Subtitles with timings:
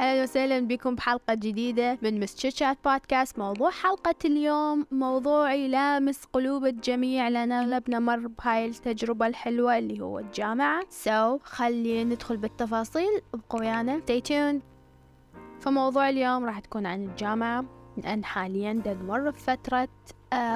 [0.00, 6.64] أهلا وسهلا بكم بحلقة جديدة من مس تشات بودكاست موضوع حلقة اليوم موضوع يلامس قلوب
[6.66, 10.84] الجميع لأن اغلبنا مر بهاي التجربة الحلوة اللي هو الجامعة.
[10.90, 13.20] سو so, خلينا ندخل بالتفاصيل.
[13.34, 14.00] ابقوا ويانا.
[14.00, 14.62] Stay tuned.
[15.60, 17.64] فموضوع اليوم راح تكون عن الجامعة.
[17.96, 19.88] لأن حاليا نمر بفترة آه،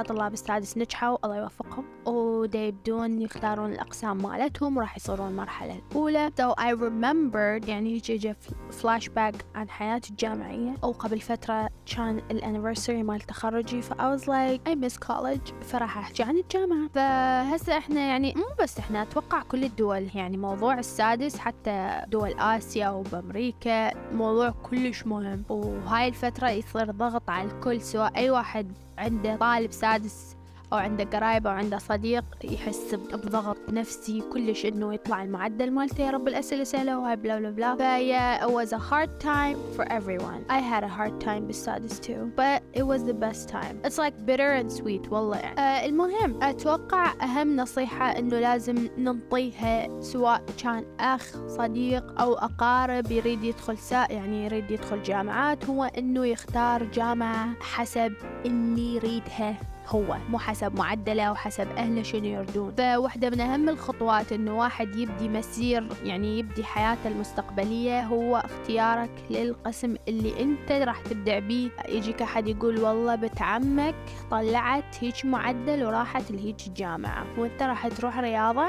[0.09, 1.85] طلاب السادس نجحوا الله يوفقهم.
[2.07, 6.31] وديبدون يختارون الأقسام مالتهم وراح يصيرون المرحلة الأولى.
[6.41, 8.37] So I remembered يعني يجي جا
[8.71, 10.75] فلاش باك عن حياتي الجامعية.
[10.85, 15.99] أو قبل فترة كان anniversary مال تخرجي ف I was like I miss college فراح
[15.99, 16.89] أحكي عن الجامعة.
[16.95, 22.89] فهسه إحنا يعني مو بس إحنا أتوقع كل الدول يعني موضوع السادس حتى دول آسيا
[22.89, 25.45] وبأمريكا موضوع كلش مهم.
[25.49, 30.37] وهاي الفترة يصير ضغط على الكل سواء أي واحد عنده طالب سادس
[30.73, 36.11] أو عنده قرايب أو عنده صديق يحس بضغط نفسي كلش إنه يطلع المعدل مالته يا
[36.11, 37.77] رب الأسئلة سهلة وهاي blah blah blah.
[37.77, 40.45] فهي it was a hard time for everyone.
[40.51, 43.81] I had a hard time بالسادس too but it was the best time.
[43.85, 45.61] It's like bitter and sweet والله يعني.
[45.61, 53.45] آه المهم أتوقع أهم نصيحة إنه لازم ننطيها سواء كان أخ صديق أو أقارب يريد
[53.45, 58.13] يدخل سا يعني يريد يدخل جامعات هو إنه يختار جامعة حسب
[58.47, 59.57] اللي يريدها.
[59.89, 64.97] هو مو حسب معدله أو حسب أهله شنو يردون فواحدة من أهم الخطوات إنه واحد
[64.97, 71.71] يبدي مسير يعني يبدي حياته المستقبلية هو اختيارك للقسم اللي أنت راح تبدع بيه.
[71.89, 73.95] يجيك أحد يقول والله بنت عمك
[74.31, 78.69] طلعت هيك معدل وراحت لهيك الجامعة وأنت راح تروح رياضة؟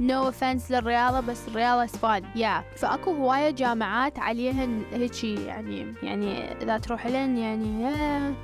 [0.00, 2.78] no no offense للرياضة بس الرياضة سبان yeah yeah.
[2.78, 7.90] فأكو هواية جامعات عليهن هيجي يعني يعني إذا تروح لهن يعني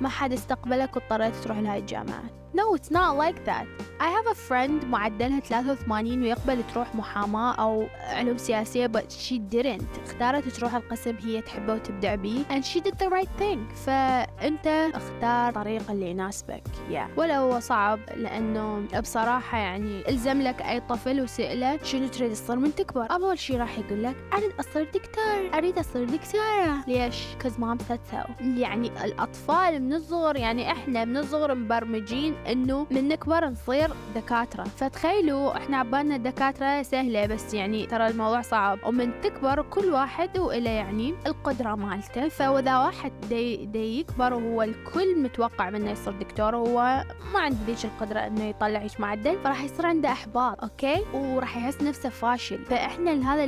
[0.01, 3.65] ما حد استقبلك واضطريت تروح لهاي الجامعات No, it's not like that.
[3.99, 9.99] I have a friend معدلها 83 ويقبل تروح محاماة أو علوم سياسية but she didn't.
[10.05, 13.75] اختارت تروح القسم هي تحبه وتبدع بيه and she did the right thing.
[13.85, 16.63] فأنت اختار الطريق اللي يناسبك.
[16.91, 17.17] Yeah.
[17.17, 22.75] ولا هو صعب لأنه بصراحة يعني إلزم لك أي طفل وسأله شنو تريد تصير من
[22.75, 26.83] تكبر؟ أول شي راح يقول لك أريد أصير دكتور، أريد أصير دكتورة.
[26.87, 28.31] ليش؟ cause mom said so.
[28.41, 34.63] يعني الأطفال من الصغر يعني إحنا من الصغر مبرمجين إنه من نكبر نصير دكاترة.
[34.63, 38.79] فتخيلوا إحنا عبالنا الدكاترة سهلة بس يعني ترى الموضوع صعب.
[38.85, 42.29] ومن تكبر كل واحد وإله يعني القدرة مالته.
[42.29, 47.85] فاذا واحد دي, دي يكبر وهو الكل متوقع منه يصير دكتور وهو ما عنده ذيك
[47.85, 52.65] القدرة إنه يطلع هيك معدل فراح يصير عنده أحباط okay؟ وراح يحس نفسه فاشل.
[52.65, 53.43] فإحنا لهذا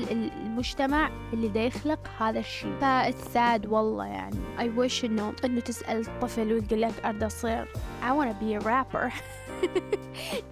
[0.46, 2.78] المجتمع اللي دا يخلق هذا الشيء.
[2.82, 7.68] ف it's sad والله يعني I wish إنه إنه تسأل الطفل ويقول لك أريد أصير
[8.03, 9.13] I wanna be a rapper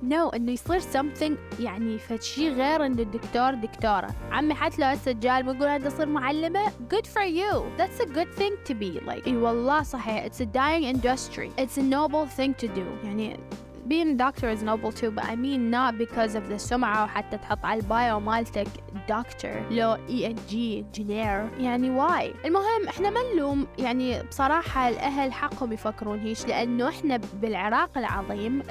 [0.03, 5.13] نو no, انه يصير something يعني فشي غير انه الدكتور دكتورة عمي حتى لو هسه
[5.13, 9.27] جال بيقول هذا اصير معلمة good for you that's a good thing to be like
[9.27, 13.37] اي والله صحيح it's a dying industry it's a noble thing to do يعني
[13.90, 17.66] being doctor is noble too but I mean not because of the سمعة وحتى تحط
[17.66, 18.68] على البايو مالتك
[19.10, 19.72] doctor.
[19.72, 23.68] لو E N G engineer يعني واي المهم إحنا ما نلوم.
[23.78, 28.62] يعني بصراحة الأهل حقهم يفكرون هيش لأنه إحنا بالعراق العظيم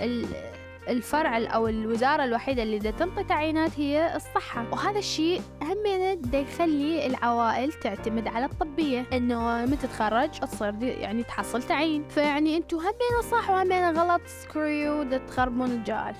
[0.88, 4.66] الفرع أو الوزارة الوحيدة اللي دا تنطي تعيينات هي الصحة.
[4.72, 11.62] وهذا الشيء همينه دا يخلي العوائل تعتمد على الطبية إنه متى تتخرج تصير يعني تحصل
[11.62, 12.08] تعيين.
[12.08, 16.14] فيعني أنتم همينه صح وهمينه غلط screw you دا تخربون الجال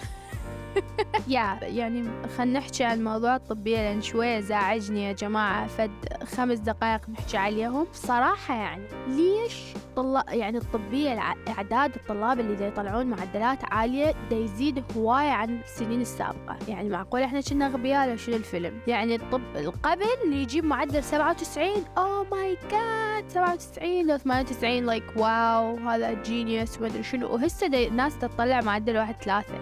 [1.28, 2.04] yeah يعني
[2.36, 5.66] خلينا نحكي عن موضوع الطبية لأن شوية زعجني يا جماعة.
[5.66, 5.90] فد
[6.24, 7.84] خمس دقائق نحكي عليهم.
[7.92, 9.62] بصراحة يعني ليش
[9.96, 11.18] طلاب يعني الطبية
[11.48, 17.22] أعداد الطلاب اللي دا يطلعون معدلات عالية دا يزيد هواية عن السنين السابقة؟ يعني معقول
[17.22, 19.42] إحنا كنا غبياء لو شنو الفيلم؟ يعني الطب
[19.82, 21.68] قبل اللي يجيب معدل 97
[21.98, 27.34] oh my God 97 لو 98 like wow هذا genius ومدري شنو.
[27.34, 29.54] وهسه ناس تطلع معدل واحد ثلاثة.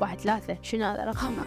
[0.00, 0.56] واحد ثلاثة.
[0.62, 1.34] شنو هذا رقم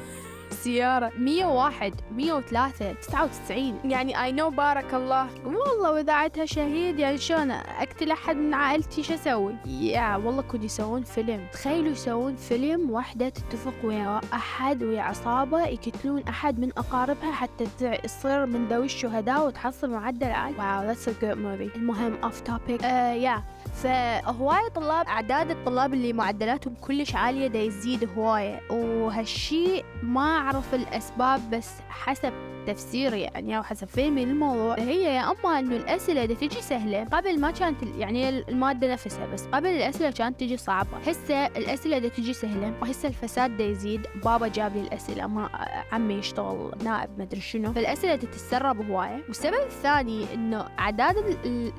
[0.64, 3.76] سيارة مية واحد مية وثلاثة تسعة وتسعين.
[3.86, 5.28] يعني I know بارك الله.
[5.46, 11.04] والله وإذاعتها شهيد يعني شلون أقتل أحد من عائلتي شو أسوي؟ yeah والله كنت يسوون
[11.04, 11.46] فيلم.
[11.54, 17.66] تخيلوا يسوون فيلم واحدة تتفق ويا أحد ويا عصابة يقتلون أحد من أقاربها حتى
[18.04, 22.84] تصير من ذوي الشهداء وتحصل معدل عالي wow that's a good movie المهم off topic
[22.84, 23.44] yeah
[23.84, 31.50] فهواية طلاب أعداد الطلاب اللي معدلاتهم كلش عالية دا يزيد هواية وهالشي ما أعرف الأسباب
[31.50, 32.34] بس حسب
[32.68, 37.40] تفسيري يعني أو حسب فهمي للموضوع هي يا أما إنه الأسئلة دا تجي سهلة قبل
[37.40, 40.98] ما كانت يعني المادة نفسها بس قبل الأسئلة كانت تجي صعبة.
[41.08, 45.50] هسه الأسئلة دا تجي سهلة وهسه الفساد دا يزيد بابا جاب لي الأسئلة ما
[45.92, 47.74] عمي يشتغل نائب مدري شنو.
[47.74, 49.24] فالأسئلة تتسرب هواية.
[49.28, 51.18] والسبب الثاني إنه أعداد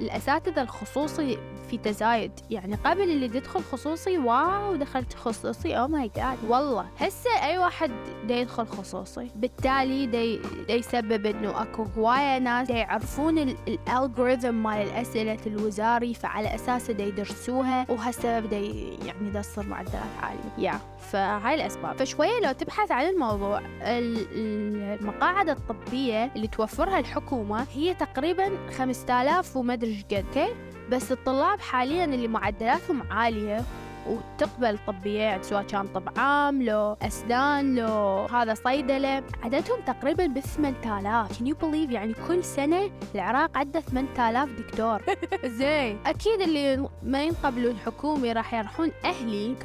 [0.00, 1.38] الأساتذة الخصوصي
[1.70, 2.32] في تزايد.
[2.50, 6.86] يعني قبل اللي تدخل خصوصي wow دخلت خصوصي oh my God والله.
[6.98, 7.90] هسه أي واحد
[8.28, 10.06] دا يدخل خصوصي بالتالي
[10.68, 17.04] دا يسبب إنه أكو هواية ناس يعرفون ال algorithm مال الأسئلة الوزاري فعلى اساسه دا
[17.04, 18.56] يدرسوها وهالسبب دا
[19.06, 20.40] يعني دا تصير معدلات عالية.
[20.58, 20.74] yeah
[21.10, 21.98] فهاي الأسباب.
[21.98, 30.24] فشوية لو تبحث عن الموضوع المقاعد الطبية اللي توفرها الحكومة هي تقريبا 5000 ومدري قد
[30.26, 30.54] أوكي؟
[30.90, 33.60] بس الطلاب حاليا اللي معدلاتهم عالية
[34.08, 39.22] وتقبل يعني سواء كان طب عام لو أسنان لو هذا صيدلة.
[39.42, 45.02] عددهم تقريبا ب 8000 can you believe يعني كل سنة العراق عنده 8000 دكتور.
[45.58, 45.98] زين.
[46.06, 49.56] أكيد اللي ما ينقبلوا الحكومي راح يروحون أهلي.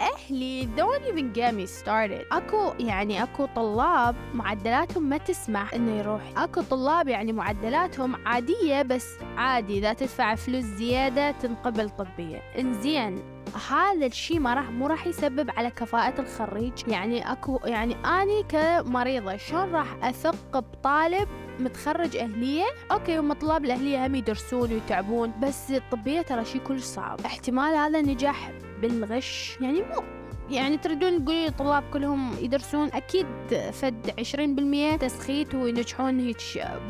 [0.00, 2.32] أهلي don't even get me started.
[2.32, 6.22] أكو يعني أكو طلاب معدلاتهم ما تسمح إنه يروح.
[6.36, 9.06] أكو طلاب يعني معدلاتهم عادية بس
[9.36, 12.42] عادي إذا تدفع فلوس زيادة تنقبل طبية.
[12.58, 13.39] إنزين.
[13.70, 16.72] هذا الشيء ما راح مو راح يسبب على كفاءة الخريج.
[16.88, 21.28] يعني اكو يعني أني كمريضة شلون راح أثق بطالب
[21.60, 27.20] متخرج أهلية؟ أوكي هم طلاب الأهلية هم يدرسون ويتعبون بس الطبية ترى شيء كلش صعب.
[27.20, 28.52] احتمال هذا نجاح
[28.82, 29.58] بالغش.
[29.60, 30.19] يعني مو
[30.50, 33.26] يعني تريدون تقولي الطلاب كلهم يدرسون أكيد
[33.72, 36.36] فد عشرين بالمية تسخيت وينجحون هيك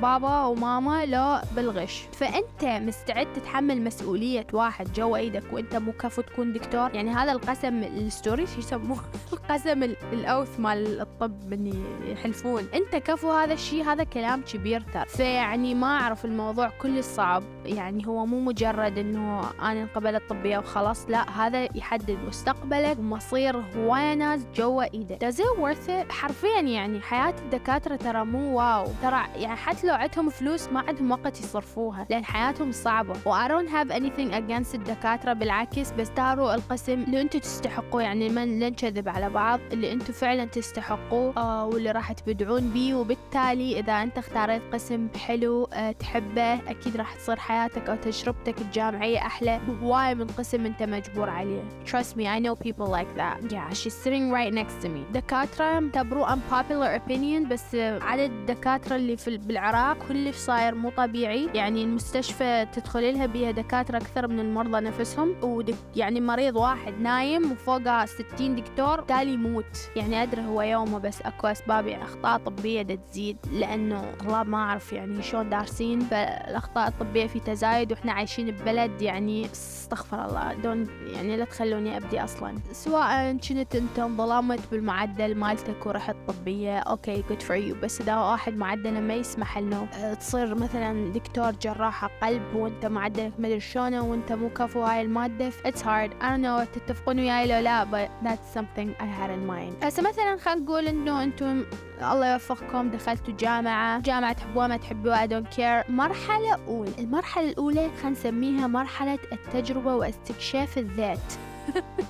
[0.03, 6.53] بابا وماما لا بالغش فأنت مستعد تتحمل مسؤولية واحد جوا إيدك وأنت مو كفو تكون
[6.53, 9.01] دكتور؟ يعني هذا القسم ال story شو يسموه؟
[9.33, 12.65] القسم ال oath مال الطب من يحلفون.
[12.75, 15.05] أنت كفو هذا الشيء هذا كلام كبير ترى.
[15.07, 21.07] فيعني ما أعرف الموضوع كل صعب يعني هو مو مجرد إنه أنا انقبلت طبية وخلاص
[21.09, 26.13] لا هذا يحدد مستقبلك ومصير تصير هواية ناس جوا إيدك does it worth it?
[26.13, 28.87] حرفيا يعني حياة الدكاترة ترى مو wow.
[29.03, 33.15] ترى يعني حتى لو عندهم فلوس ما عندهم وقت يصرفوها لأن حياتهم صعبة.
[33.27, 38.03] و I don't have anything against الدكاترة بالعكس بس اختاروا القسم اللي أنتم تستحقوه.
[38.03, 42.95] يعني ما نكذب على بعض اللي أنتم فعلا تستحقوه آه واللي راح تبدعون بيه.
[42.95, 49.19] وبالتالي إذا أنت اختاريت قسم حلو آه تحبه أكيد راح تصير حياتك أو تجربتك الجامعية
[49.19, 49.61] أحلى.
[49.69, 51.63] بهواية من قسم أنت مجبور عليه.
[51.87, 53.40] Trust me I know people like that.
[53.49, 55.13] Yeah she's sitting right next to me.
[55.13, 61.49] دكاترة تبرو unpopular opinion بس عدد الدكاترة اللي في بالعراق كلش صاير مو طبيعي.
[61.55, 65.35] يعني المستشفى تدخل لها بيها دكاترة أكثر من المرضى نفسهم.
[65.43, 69.91] ودك يعني مريض واحد نايم وفوقه 60 دكتور تالي يموت.
[69.97, 73.37] يعني أدري هو يومه بس أكو أسباب يعني أخطاء طبية تزيد.
[73.53, 79.47] لأنه طلاب ما أعرف يعني شلون دارسين فالأخطاء الطبية في تزايد وإحنا عايشين ببلد يعني
[79.53, 82.55] استغفر والله don't يعني لا تخلوني أبدي أصلا.
[82.73, 86.79] سواء كنت أنت انظلمت بالمعدل مالتك ورحت طبية.
[86.79, 91.51] okay good for you بس إذا واحد معدله ما يسمح إنه آه، تصير مثلا دكتور
[91.51, 96.45] جراحة قلب وأنت معدلك مدري شلونه وأنت مو كفو هاي المادة it's hard I don't
[96.45, 99.85] know تتفقون وياي لو لا but that's something I had in mind.
[99.85, 101.65] هسه مثلا خلينا نقول إنه أنتم
[102.03, 104.01] الله يوفقكم دخلتوا جامعة.
[104.01, 105.91] جامعة تحبوها ما تحبوها؟ I don't care.
[105.91, 106.91] مرحلة أولى.
[106.99, 111.50] المرحلة الأولى خلينا نسميها مرحلة التجربة واستكشاف الذات.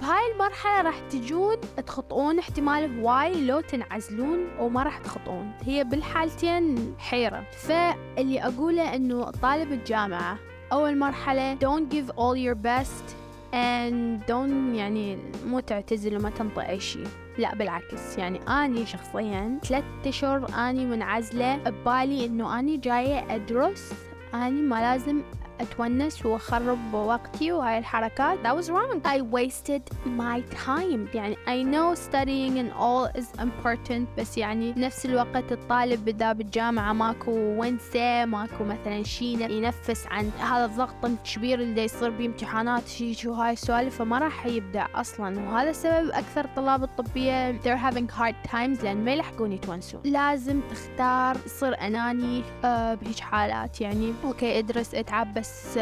[0.03, 5.53] بهاي المرحلة راح تجون تخطئون احتمال هواي لو تنعزلون وما راح تخطئون.
[5.63, 7.45] هي بالحالتين حيرة.
[7.51, 10.39] فاللي أقوله أنه طالب الجامعة
[10.73, 13.15] أول مرحلة don't give all your best
[13.53, 17.07] and don't يعني مو تعتزل وما تنطي أي شيء.
[17.39, 18.19] لا بالعكس.
[18.19, 21.57] يعني أني شخصيا ثلاثة أشهر أني منعزلة.
[21.57, 23.93] ببالي إنه أني جاية أدرس.
[24.35, 25.23] أني ما لازم
[25.61, 28.39] أتونس وأخرب وقتي وهاي الحركات.
[28.43, 29.01] That was wrong.
[29.05, 31.15] I wasted my time.
[31.15, 36.93] يعني I know studying and all is important بس يعني بنفس الوقت الطالب بدا بالجامعة
[36.93, 43.33] ماكو ونسة ماكو مثلا شي ينفس عن هذا الضغط الكبير اللي يصير بامتحانات شي شو
[43.33, 45.41] هاي السوالف فما راح يبدع أصلا.
[45.41, 50.01] وهذا السبب أكثر طلاب الطبية they're having hard times لأن ما يلحقون يتونسون.
[50.05, 53.81] لازم تختار تصير أناني آه بهيج حالات.
[53.81, 55.79] يعني okay أدرس أتعب بس بس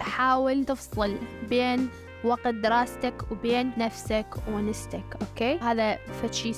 [0.00, 1.16] حاول تفصل
[1.48, 1.88] بين
[2.24, 6.52] وقت دراستك وبين نفسك ونستك okay؟ هذا فشي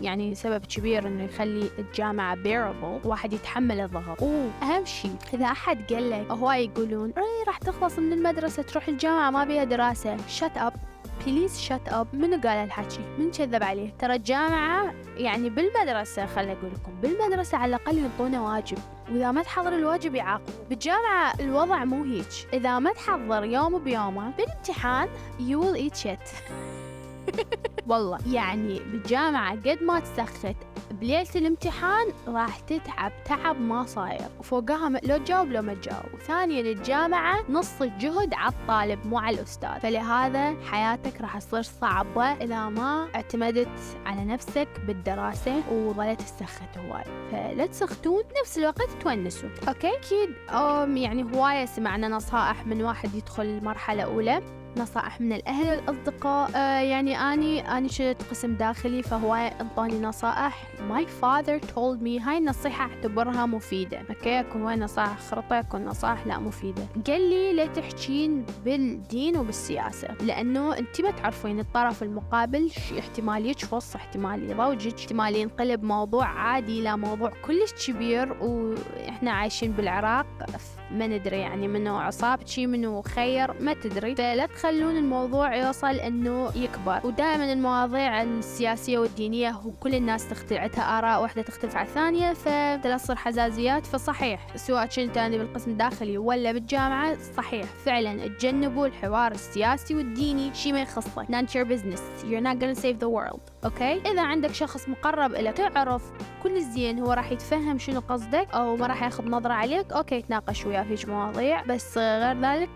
[0.00, 4.22] يعني سبب كبير إنه يخلي الجامعة bearable واحد يتحمل الضغط.
[4.22, 9.30] واهم شيء إذا أحد قال لك هواي يقولون اي راح تخلص من المدرسة تروح الجامعة
[9.30, 10.16] ما بيها دراسة.
[10.16, 10.95] Shut up.
[11.26, 13.90] please shut up منو قال الحكي منو كذب عليه.
[13.98, 18.78] ترى الجامعة يعني بالمدرسة خليني أقول لكم بالمدرسة على الأقل ينطونا واجب.
[19.10, 22.26] وإذا ما تحضر الواجب يعاقبوا بالجامعة الوضع مو هيك.
[22.52, 26.28] إذا ما تحضر يوم بيومه بالامتحان you will eat shit.
[27.88, 30.56] والله يعني بالجامعة قد ما تسخت
[30.90, 34.20] بليلة الامتحان راح تتعب تعب ما صاير.
[34.38, 36.20] وفوقها لو تجاوب لو ما تجاوب.
[36.26, 39.78] ثانيا الجامعة نص الجهد على الطالب مو على الأستاذ.
[39.78, 43.68] فلهذا حياتك راح تصير صعبة إذا ما اعتمدت
[44.06, 47.04] على نفسك بالدراسة وظلت تسخت هواي.
[47.32, 49.48] فلا تسختون بنفس الوقت تونسوا.
[49.68, 50.30] okay؟ أكيد
[50.96, 54.42] يعني هواية سمعنا نصائح من واحد يدخل مرحلة أولى
[54.76, 56.50] نصائح من الأهل والأصدقاء.
[56.54, 60.62] آه يعني أني أني شلت قسم داخلي فهو انطاني نصائح.
[60.90, 63.98] My father told me هاي النصيحة أعتبرها مفيدة.
[64.10, 66.82] okay؟ أكو هاي نصائح خرطة أكو نصائح لا مفيدة.
[67.06, 74.50] قال لي لا تحكين بالدين وبالسياسة لأنه أنت ما تعرفين الطرف المقابل احتمال يشفص احتمال
[74.50, 80.26] يضوجك احتمال ينقلب موضوع عادي إلى موضوع كلش كبير وإحنا عايشين بالعراق
[80.90, 84.14] ما ندري يعني منو عصابتي منو خير ما تدري.
[84.14, 87.00] فلا تخلون الموضوع يوصل إنه يكبر.
[87.04, 94.56] ودائما المواضيع السياسية والدينية وكل الناس تختلف آراء واحدة تختلف على الثانية فتصير حزازيات فصحيح.
[94.56, 97.64] سواء كنت أنا بالقسم الداخلي ولا بالجامعة صحيح.
[97.84, 102.00] فعلا تجنبوا الحوار السياسي والديني شي ما يخصك not your business.
[102.24, 103.40] You're not gonna save the world.
[103.64, 106.02] أوكي؟ إذا عندك شخص مقرب لك تعرف
[106.42, 110.22] كل زين هو راح يتفهم شنو قصدك أو ما راح ياخذ نظرة عليك أوكي.
[110.22, 110.75] تناقش وياه.
[110.82, 112.68] في مواضيع بس غير ذلك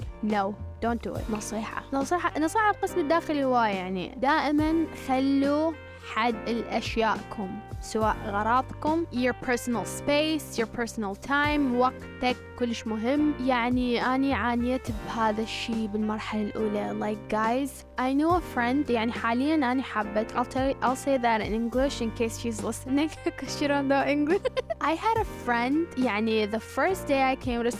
[1.06, 1.30] do it.
[1.30, 1.82] نصيحة.
[1.92, 5.72] نصيحة نصيحة القسم الداخلي هواية يعني دائما خلوا
[6.13, 14.33] حد لأشيائكم سواء غراضكم your personal space your personal time وقتك كلش مهم يعني أني
[14.33, 17.71] عانيت بهذا الشيء بالمرحلة الأولى like guys
[18.01, 21.53] I know a friend يعني حاليا أنا حابة I'll, tell you, I'll say that in
[21.53, 24.41] English in case she's listening because she don't know English
[24.81, 27.71] I had a friend يعني the first day I came to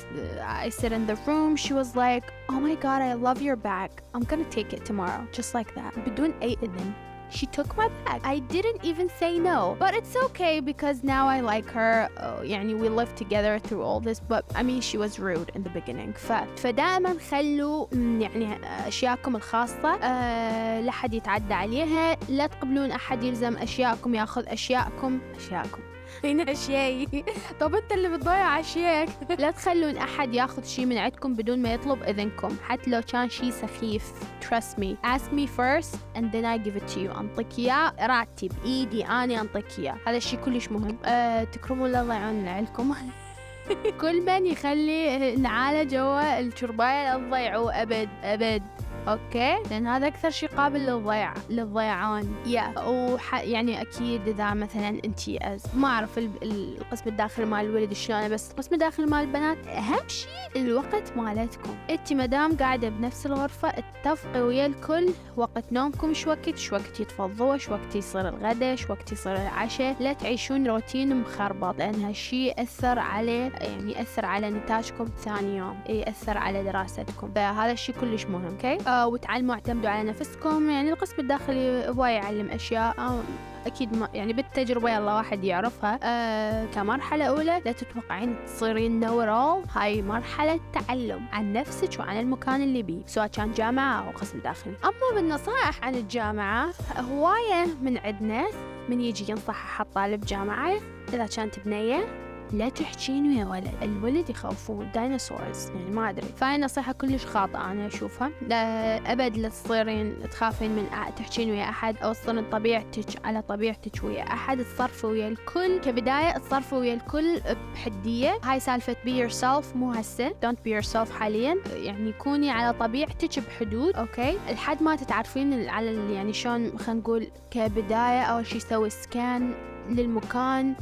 [0.42, 3.90] I sit in the room she was like oh my god I love your bag
[4.14, 6.94] I'm gonna take it tomorrow just like that بدون أي إذن
[7.30, 8.22] she took my bag.
[8.24, 9.76] I didn't even say no.
[9.80, 12.08] But it's okay because now I like her.
[12.18, 14.20] Oh, يعني we lived together through all this.
[14.20, 16.14] But I mean she was rude in the beginning.
[16.14, 16.32] ف...
[16.58, 22.18] فدائما خلوا يعني أشياءكم الخاصة أه لحد يتعدى عليها.
[22.30, 25.82] لا تقبلون أحد يلزم أشياءكم ياخذ أشياءكم أشياءكم
[26.25, 27.25] هنا أشيائي
[27.61, 32.03] طب أنت اللي بتضيع أشيائك لا تخلون أحد ياخذ شيء من عندكم بدون ما يطلب
[32.03, 32.57] إذنكم.
[32.69, 34.13] حتى لو كان شيء سخيف.
[34.51, 34.97] Trust me.
[35.05, 37.19] Ask me first and then I give it to you.
[37.19, 39.97] أنطيك إياه راتي بإيدي أنا أنطيك إياه.
[40.07, 40.99] هذا الشيء كلش مهم.
[41.05, 42.95] أه تكرمون لا تضيعون لعلكم
[44.01, 48.63] كل من يخلي العالة جوا الشرباية لا تضيعوه أبد أبد.
[49.09, 52.35] أوكي؟ لأن هذا أكثر شيء قابل للضياع للضيعان.
[52.47, 52.79] يا yeah.
[52.79, 53.35] وح...
[53.35, 55.65] يعني أكيد إذا مثلا أنت أز...
[55.75, 61.17] ما أعرف القسم الداخلي مال الولد شلون بس القسم الداخلي مال البنات أهم شيء الوقت
[61.17, 61.75] مالتكم.
[61.91, 67.57] أنت مدام قاعدة بنفس الغرفة اتفقي ويا الكل وقت نومكم شو وقت؟ شو وقت يتفضوا؟
[67.57, 72.99] شو وقت يصير الغداء شو وقت يصير العشاء؟ لا تعيشون روتين مخربط لأن هالشيء يأثر
[72.99, 75.81] عليه يعني يأثر على نتاجكم ثاني يوم.
[75.89, 77.31] يأثر على دراستكم.
[77.35, 80.71] فهذا الشيء كلش مهم okay؟ وتعلموا اعتمدوا على نفسكم.
[80.71, 83.21] يعني القسم الداخلي هو يعلم أشياء آه
[83.67, 85.99] أكيد ما يعني بالتجربة يلا واحد يعرفها.
[86.03, 92.83] آه كمرحلة أولى لا تتوقعين تصيرين normal هاي مرحلة تعلم عن نفسك وعن المكان اللي
[92.83, 94.75] بيه سواء كان جامعة أو قسم داخلي.
[94.85, 98.47] أما بالنصائح عن الجامعة هواية من عندنا
[98.89, 100.73] من يجي ينصح الطالب جامعة
[101.09, 106.27] إذا كانت بنية لا تحجين ويا ولد الولد يخوفون dinosaurs يعني ما أدري.
[106.37, 108.31] فهاي نصيحة كلش خاطئة أنا أشوفها.
[108.49, 114.23] لا أبد لا تصيرين تخافين من تحجين ويا أحد أو تصيرين طبيعتك على طبيعتك ويا
[114.23, 114.65] أحد.
[114.65, 115.81] تصرفي ويا الكل.
[115.81, 117.41] كبداية تصرفي ويا الكل
[117.75, 118.39] بحدية.
[118.45, 120.35] هاي سالفة be yourself مو هسه.
[120.43, 121.57] don't be yourself حاليا.
[121.73, 123.97] يعني كوني على طبيعتك بحدود.
[123.97, 129.55] okay؟ لحد ما تتعرفين على يعني شلون خلينا نقول كبداية أول شي سوي scan
[129.91, 130.75] للمكان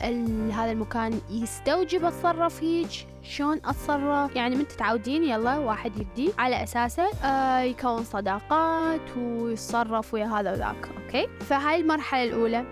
[0.52, 7.10] هذا المكان يستوجب اتصرف هيج شلون اتصرف يعني من تتعودين يلا واحد يبدي على أساسه
[7.24, 12.64] آه يكون صداقات ويتصرف ويا هذا وذاك okay؟ فهاي المرحلة الأولى.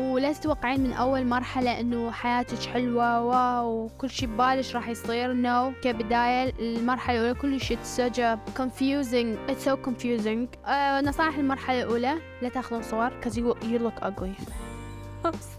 [0.00, 5.70] ولا تتوقعين من أول مرحلة إنه حياتك حلوة wow كل شيء ببالچ راح يصير؟ no
[5.70, 5.74] no.
[5.82, 9.50] كبداية المرحلة الأولى كلش such a confusing.
[9.50, 10.68] It's so confusing.
[10.68, 14.65] آه نصائح المرحلة الأولى لا تاخذون صور cause you, you look ugly.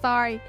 [0.02, 0.40] Sorry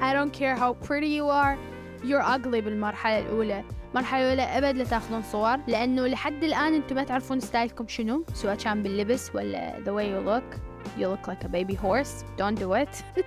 [0.00, 1.58] I don't care how pretty you are
[2.04, 7.04] you're ugly بالمرحلة الأولى المرحلة الأولى أبد لا تاخذون صور لأنه لحد الآن أنتم ما
[7.04, 10.58] تعرفون ستايلكم شنو سواء كان باللبس ولا the way you look
[10.98, 13.22] you look like a baby horse don't do it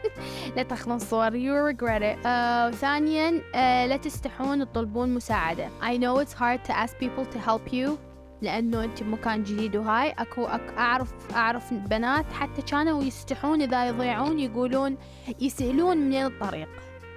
[0.56, 3.56] لا تاخذون صور you regret it uh, ثانيا uh,
[3.90, 7.98] لا تستحون تطلبون مساعدة I know it's hard to ask people to help you
[8.42, 10.10] لأنه أنت بمكان جديد وهاي.
[10.10, 14.98] أكو, أكو أعرف أعرف بنات حتى كانوا يستحون إذا يضيعون يقولون
[15.40, 16.70] يسألون منين الطريق.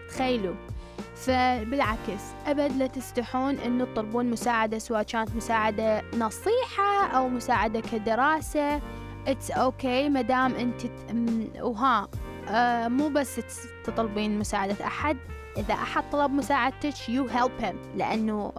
[0.08, 0.54] تخيلوا.
[1.16, 8.80] فبالعكس أبد لا تستحون إنه تطلبون مساعدة سواء كانت مساعدة نصيحة أو مساعدة كدراسة.
[9.26, 10.82] it's okay okay مدام أنت
[11.60, 12.08] وها
[12.48, 13.40] آه مو بس
[13.84, 15.16] تطلبين مساعدة أحد.
[15.56, 17.74] إذا أحد طلب مساعدتك you help him.
[17.96, 18.52] لأنه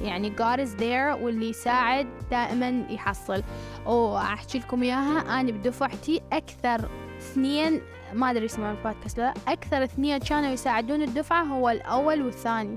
[0.00, 3.42] يعني God is there واللي يساعد دائما يحصل.
[3.86, 5.40] وأحكي لكم إياها.
[5.40, 6.88] أنا بدفعتي أكثر
[7.18, 7.80] اثنين
[8.14, 12.76] ما أدري اسمه البودكاست لا أكثر اثنين كانوا يساعدون الدفعة هو الأول والثاني.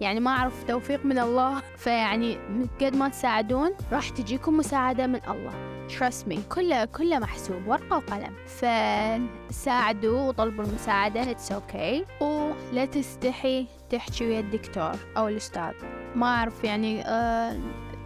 [0.00, 1.62] يعني ما أعرف توفيق من الله.
[1.84, 2.38] فيعني
[2.80, 5.52] قد ما تساعدون راح تجيكم مساعدة من الله.
[5.98, 6.38] Trust me.
[6.54, 7.68] كله كله محسوب.
[7.68, 8.34] ورقة وقلم.
[8.46, 11.34] فساعدوا وطلبوا المساعدة.
[11.34, 12.22] It's okay.
[12.22, 15.99] ولا تستحي تحكي ويا الدكتور أو الأستاذ.
[16.16, 17.56] ما أعرف يعني آه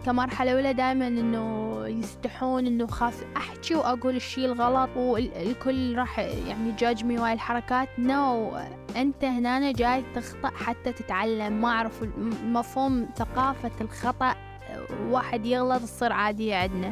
[0.05, 7.04] كمرحلة أولى دائما إنه يستحون إنه خاف أحكي وأقول الشيء الغلط والكل راح يعني judge
[7.04, 8.97] me وهاي الحركات no no.
[8.97, 12.03] أنت هنا جاي تخطأ حتى تتعلم ما أعرف
[12.45, 14.35] مفهوم ثقافة الخطأ
[15.09, 16.91] واحد يغلط تصير عادية عندنا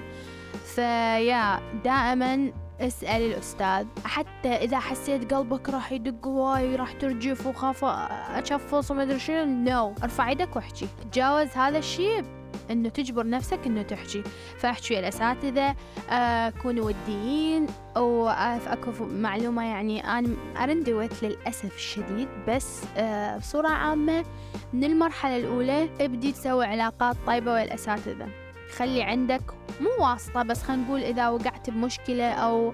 [0.65, 2.51] فيا دائما
[2.83, 3.85] أسأل الأستاذ.
[4.05, 9.93] حتى إذا حسيت قلبك راح يدق هواي راح ترجف وخاف أشفص وما أدري شنو no.
[10.03, 12.23] أرفع يدك واحكي تجاوز هذا الشيء
[12.71, 14.23] إنه تجبر نفسك إنه تحكي
[14.57, 15.75] فاحكي الأساتذة
[16.09, 17.67] آه كونوا وديين.
[17.95, 24.25] واكو معلومة يعني أنا ارندوت للأسف الشديد بس آه بصورة عامة
[24.73, 28.42] من المرحلة الأولى ابدي تسوي علاقات طيبة ويا الأساتذة.
[28.77, 29.41] خلي عندك
[29.81, 32.73] مو واسطة بس خلينا نقول إذا وقعت بمشكلة أو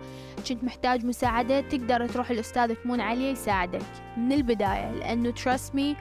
[0.50, 3.82] كنت محتاج مساعدة تقدر تروح الأستاذ تمون عليه يساعدك
[4.18, 5.96] من البداية لأنه trust me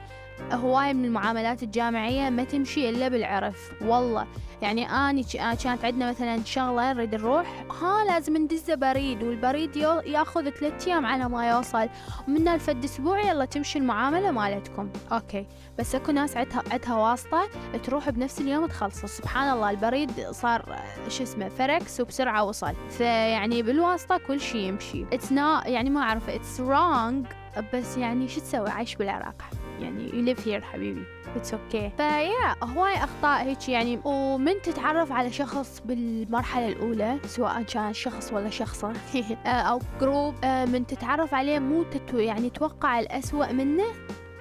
[0.53, 4.27] هواي من المعاملات الجامعية ما تمشي إلا بالعرف والله.
[4.61, 7.65] يعني أني كانت عندنا مثلا شغلة نريد نروح.
[7.81, 11.89] ها لازم ندزه بريد والبريد يأخذ ثلاثة أيام على ما يوصل.
[12.27, 14.89] ومن الفد أسبوع يلا تمشي المعاملة مالتكم.
[15.11, 15.45] okay.
[15.79, 17.49] بس أكو ناس عندها عندها واسطة
[17.83, 22.73] تروح بنفس اليوم تخلص سبحان الله البريد صار شو اسمه فركس وبسرعة وصل.
[22.89, 25.05] فيعني بالواسطة كل شيء يمشي.
[25.13, 25.31] it's
[25.65, 27.33] يعني ما أعرف it's wrong.
[27.73, 29.41] بس يعني شو تسوي؟ عايش بالعراق.
[29.79, 31.03] يعني live here حبيبي.
[31.35, 31.89] It's okay.
[31.97, 33.99] فيا هواي أخطاء هيك يعني.
[34.05, 38.93] ومن تتعرف على شخص بالمرحلة الأولى سواء كان شخص ولا شخصة
[39.45, 43.85] أو group آه، من تتعرف عليه مو تتو يعني توقع الأسوأ منه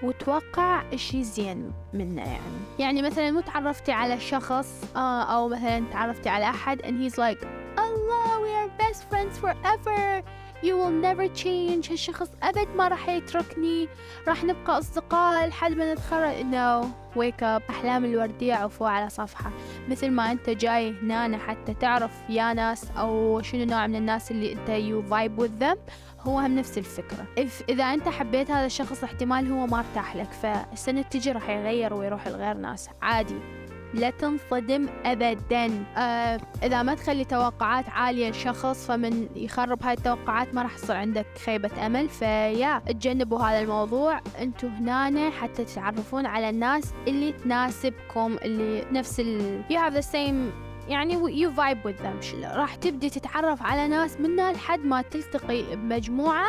[0.02, 2.58] وتوقع الشي زين منه يعني.
[2.78, 7.46] يعني مثلا مو تعرفتي على شخص آه أو مثلا تعرفتي على أحد and he's like
[7.78, 10.22] Allah we are best friends forever.
[10.62, 11.90] You will never change.
[11.90, 13.88] هالشخص أبد ما راح يتركني.
[14.28, 16.34] راح نبقى أصدقاء لحد ما نتخرج.
[16.34, 16.86] No.
[17.18, 17.70] Wake up.
[17.70, 19.50] أحلام الوردية عفوا على صفحة.
[19.88, 24.52] مثل ما أنت جاي هنا حتى تعرف يا ناس أو شنو نوع من الناس اللي
[24.52, 25.78] أنت you vibe with them
[26.20, 27.26] هو هم نفس الفكرة.
[27.36, 30.30] if إذا أنت حبيت هذا الشخص احتمال هو ما ارتاح لك.
[30.42, 32.88] فالسنة تجي راح يغير ويروح لغير ناس.
[33.02, 33.57] عادي.
[33.94, 35.84] لا تنصدم ابدا.
[35.96, 41.26] آه إذا ما تخلي توقعات عالية لشخص فمن يخرب هاي التوقعات ما راح يصير عندك
[41.44, 42.08] خيبة أمل.
[42.08, 44.20] فيا تجنبوا هذا الموضوع.
[44.40, 50.68] أنتوا هنا حتى تتعرفون على الناس اللي تناسبكم اللي نفس ال you have the same
[50.88, 51.16] يعني
[51.56, 52.44] vibe with them.
[52.44, 56.48] راح تبدي تتعرف على ناس منها لحد ما تلتقي بمجموعة.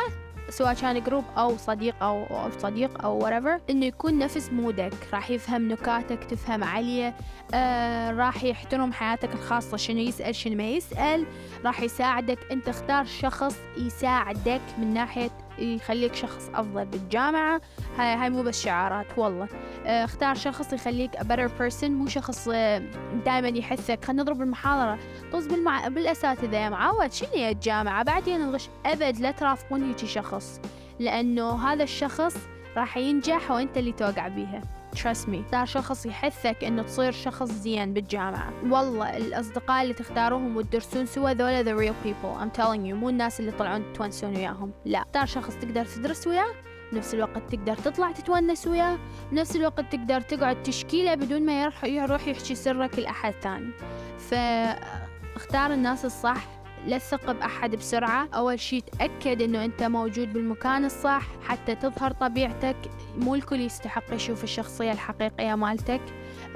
[0.50, 4.92] سواء كان جروب أو صديق أو, أو صديق أو whatever إنه يكون نفس مودك.
[5.12, 7.14] راح يفهم نكاتك تفهم عليه
[7.54, 9.76] آه راح يحترم حياتك الخاصة.
[9.76, 11.26] شنو يسأل شنو ما يسأل.
[11.64, 12.38] راح يساعدك.
[12.52, 17.60] أنت اختار شخص يساعدك من ناحية يخليك شخص أفضل بالجامعة.
[17.98, 19.48] هاي, هاي مو بس شعارات والله.
[19.86, 22.82] آه، اختار شخص يخليك a better person مو شخص آه،
[23.24, 24.98] دائما يحثك خلينا نضرب المحاضرة.
[25.32, 25.88] طز بالمع...
[25.88, 27.12] بالأساتذة يا معود.
[27.12, 30.60] شنو يا الجامعة بعدين الغش أبد لا ترافقون هيجي شخص
[30.98, 32.36] لأنه هذا الشخص
[32.76, 34.79] راح ينجح وأنت اللي توقع بيها.
[34.96, 35.36] Trust me.
[35.44, 38.52] اختار شخص يحثك إنه تصير شخص زين بالجامعة.
[38.70, 42.42] والله الأصدقاء اللي تختاروهم وتدرسون سوا ذولا the real people.
[42.42, 44.72] I'm telling you مو الناس اللي طلعون تونسون وياهم.
[44.84, 44.98] لا.
[44.98, 46.54] اختار شخص تقدر تدرس وياه
[46.92, 48.98] بنفس الوقت تقدر تطلع تتونس وياه
[49.32, 53.70] بنفس الوقت تقدر تقعد تشكي له بدون ما يروح يحكي سرك لأحد ثاني.
[54.18, 56.59] فاختار الناس الصح.
[56.86, 58.28] لا تثق بأحد بسرعة.
[58.34, 62.76] أول شي تأكد أنه أنت موجود بالمكان الصح حتى تظهر طبيعتك.
[63.18, 66.00] مو الكل يستحق يشوف الشخصية الحقيقية مالتك.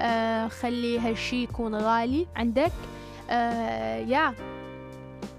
[0.00, 2.72] آه خلي هالشي يكون غالي عندك.
[3.30, 4.34] آه يا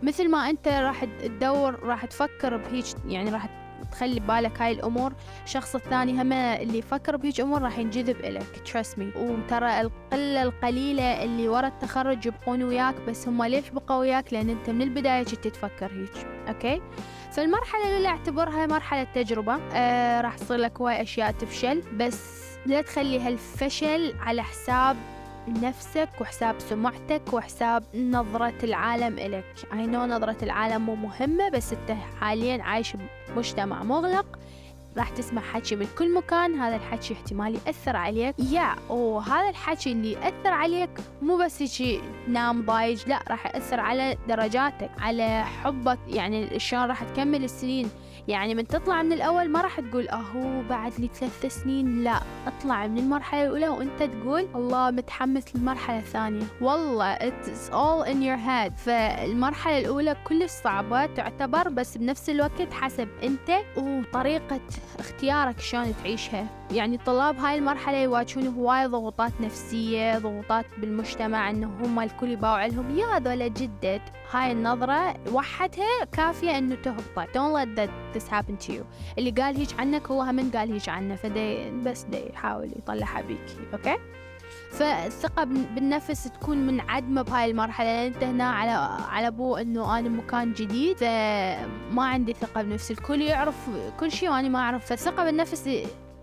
[0.04, 5.14] مثل ما أنت راح تدور راح تفكر بهيج يعني راح تخلي ببالك هاي الأمور.
[5.46, 9.18] الشخص الثاني هم اللي يفكر بهيج أمور راح ينجذب إلك trust me.
[9.18, 14.70] وترى القلة القليلة اللي ورا التخرج يبقون وياك بس هم ليش بقوا وياك؟ لأن أنت
[14.70, 16.82] من البداية كنت تفكر هيك أوكي
[17.32, 19.60] فالمرحلة الأولى أعتبرها مرحلة تجربة.
[19.74, 24.98] آه راح تصير لك هواي أشياء تفشل بس لا تخلي هالفشل على حساب
[25.48, 29.46] نفسك وحساب سمعتك وحساب نظرة العالم إلك.
[29.72, 32.94] I know نظرة العالم مو مهمة بس أنت حاليا عايش
[33.30, 34.40] بمجتمع مغلق.
[34.98, 36.60] راح تسمع حكي من كل مكان.
[36.60, 38.36] هذا الحكي احتمال يأثر عليك.
[38.40, 40.90] يا وهذا الحكي اللي يأثر عليك
[41.22, 46.00] مو بس شي نام ضايج لا راح يأثر على درجاتك على حبك.
[46.08, 47.90] يعني شلون راح تكمل السنين؟
[48.28, 52.88] يعني من تطلع من الأول ما راح تقول أهو بعد لي ثلاث سنين لا اطلع
[52.88, 56.44] من المرحلة الأولى وأنت تقول الله متحمس للمرحلة الثانية.
[56.62, 58.74] والله it's all in your head.
[58.78, 64.60] فالمرحلة الأولى كلش صعبة تعتبر بس بنفس الوقت حسب أنت وطريقة
[65.00, 66.65] اختيارك شلون تعيشها.
[66.72, 72.98] يعني طلاب هاي المرحلة يواجهون هواي ضغوطات نفسية ضغوطات بالمجتمع انه هم الكل يباوع لهم
[72.98, 74.02] يا ذولا جدة.
[74.32, 78.84] هاي النظرة وحدها كافية إنه تهبطك don't let that this happen to you.
[79.18, 83.40] اللي قال هيك عنك هو هم قال هيك عنه فدي بس دي يحاول يطلعها بيك
[83.74, 83.98] okay؟
[84.72, 87.88] فالثقة بالنفس تكون منعدمة بهاي المرحلة.
[87.88, 88.72] لأن أنت هنا على
[89.10, 92.94] على بو إنه أنا مكان جديد فما عندي ثقة بنفسي.
[92.94, 93.56] الكل يعرف
[94.00, 94.86] كل شيء وأنا ما أعرف.
[94.86, 95.70] فالثقة بالنفس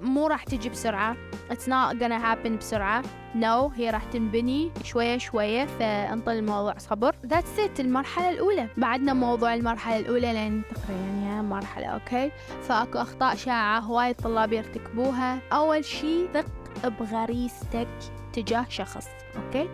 [0.02, 1.16] مو راح تجي بسرعة.
[1.50, 3.02] It's not gonna happen بسرعة.
[3.34, 7.14] No هي راح تنبني شوية شوية فانطي الموضوع صبر.
[7.26, 8.68] That's it المرحلة الأولى.
[8.76, 12.30] بعدنا موضوع المرحلة الأولى لين تقريبا يعني مرحلة okay
[12.62, 15.38] فأكو أخطاء شائعة هواي الطلاب يرتكبوها.
[15.52, 17.88] أول شي ثق بغريزتك
[18.32, 19.68] تجاه شخص okay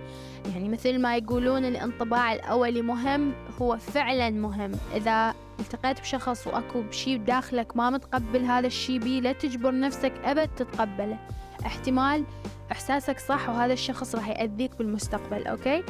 [0.53, 4.73] يعني مثل ما يقولون الانطباع الأولي مهم هو فعلا مهم.
[4.95, 10.49] إذا التقيت بشخص وأكو بشي بداخلك ما متقبل هذا الشي بيه لا تجبر نفسك أبد
[10.57, 11.19] تتقبله.
[11.67, 12.25] احتمال
[12.73, 15.83] إحساسك صح وهذا الشخص راح يأذيك بالمستقبل أوكي؟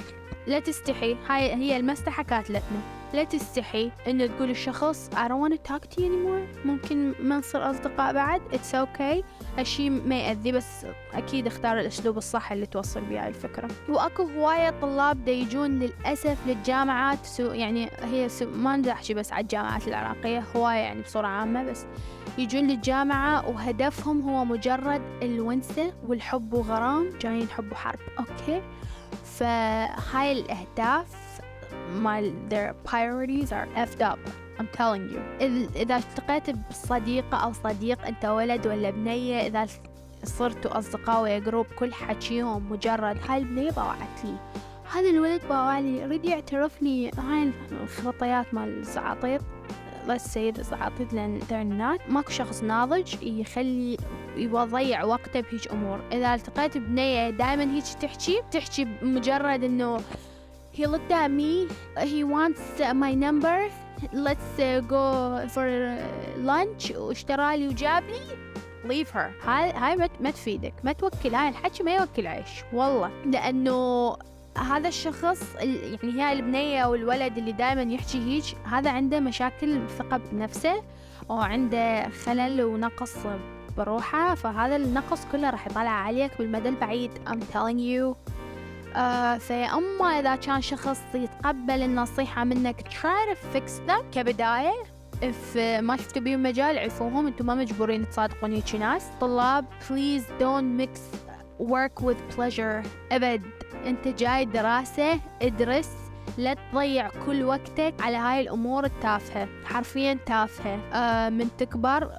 [0.46, 5.73] لا تستحي هاي هي المستحى كاتلتنا لا تستحي إنه تقول الشخص I don't want to
[5.73, 6.66] talk to you anymore.
[6.66, 8.40] ممكن ما نصير أصدقاء بعد.
[8.53, 9.25] It's okay.
[9.59, 13.68] هالشي ما يأذي بس أكيد اختار الأسلوب الصح اللي توصل بيه هاي الفكرة.
[13.88, 19.33] وأكو هواية طلاب دا يجون للأسف للجامعات so يعني هي so ما بدي أحكي بس
[19.33, 21.87] على الجامعات العراقية هواية يعني بصورة عامة بس
[22.38, 27.99] يجون للجامعة وهدفهم هو مجرد الونسة والحب وغرام جايين حب وحرب.
[28.18, 28.62] أوكي؟
[29.25, 31.27] فهاي الأهداف
[31.96, 34.18] مال their priorities are effed up
[34.59, 35.20] I'm telling you.
[35.77, 39.66] إذا التقيت بصديقة أو صديق أنت ولد ولا بنية إذا
[40.24, 44.37] صرتوا أصدقاء ويا group كل حكيهم مجرد هاي البنية باوعت لي.
[44.92, 49.40] هذا الولد باوع لي يريد يعترف لي هاي الخطيات مال الزعاطيط
[50.09, 53.96] say الزعاطيط لأن they're ماكو شخص ناضج يخلي
[54.37, 56.01] يضيع وقته بهيج أمور.
[56.12, 60.01] إذا التقيت بنية دائما هيك تحكي تحكي بمجرد إنه
[60.78, 61.52] he looked at me
[62.12, 62.62] he wants
[63.04, 63.58] my number.
[64.12, 64.56] Let's
[64.94, 65.04] go
[65.54, 65.66] for
[66.50, 66.90] lunch.
[66.90, 68.38] واشترى لي وجاب لي
[68.84, 69.48] leave her.
[69.48, 70.74] هاي هاي ما تفيدك.
[70.84, 71.34] ما توكل.
[71.34, 73.10] هاي الحكي ما يوكل عيش والله.
[73.24, 74.16] لأنه
[74.58, 80.20] هذا الشخص يعني هي البنية أو الولد اللي دائما يحكي هيك هذا عنده مشاكل ثقة
[80.32, 80.82] بنفسه
[81.28, 83.16] وعنده خلل ونقص
[83.76, 84.34] بروحه.
[84.34, 87.10] فهذا النقص كله راح يطلع عليك بالمدى البعيد.
[87.28, 88.38] I'm telling you.
[88.98, 94.02] آه فأما إذا كان شخص يتقبل النصيحة منك try to fix them.
[94.12, 94.72] كبداية
[95.22, 99.06] if ما شفتوا بيهم مجال عفوهم أنتم ما مجبورين تصادقون هيك ناس.
[99.20, 100.98] طلاب please don't mix
[101.61, 102.87] work with pleasure.
[103.12, 103.42] أبد.
[103.87, 105.90] أنت جاي دراسة ادرس.
[106.38, 109.48] لا تضيع كل وقتك على هاي الأمور التافهة.
[109.64, 110.80] حرفيا تافهة.
[110.92, 112.11] آه من تكبر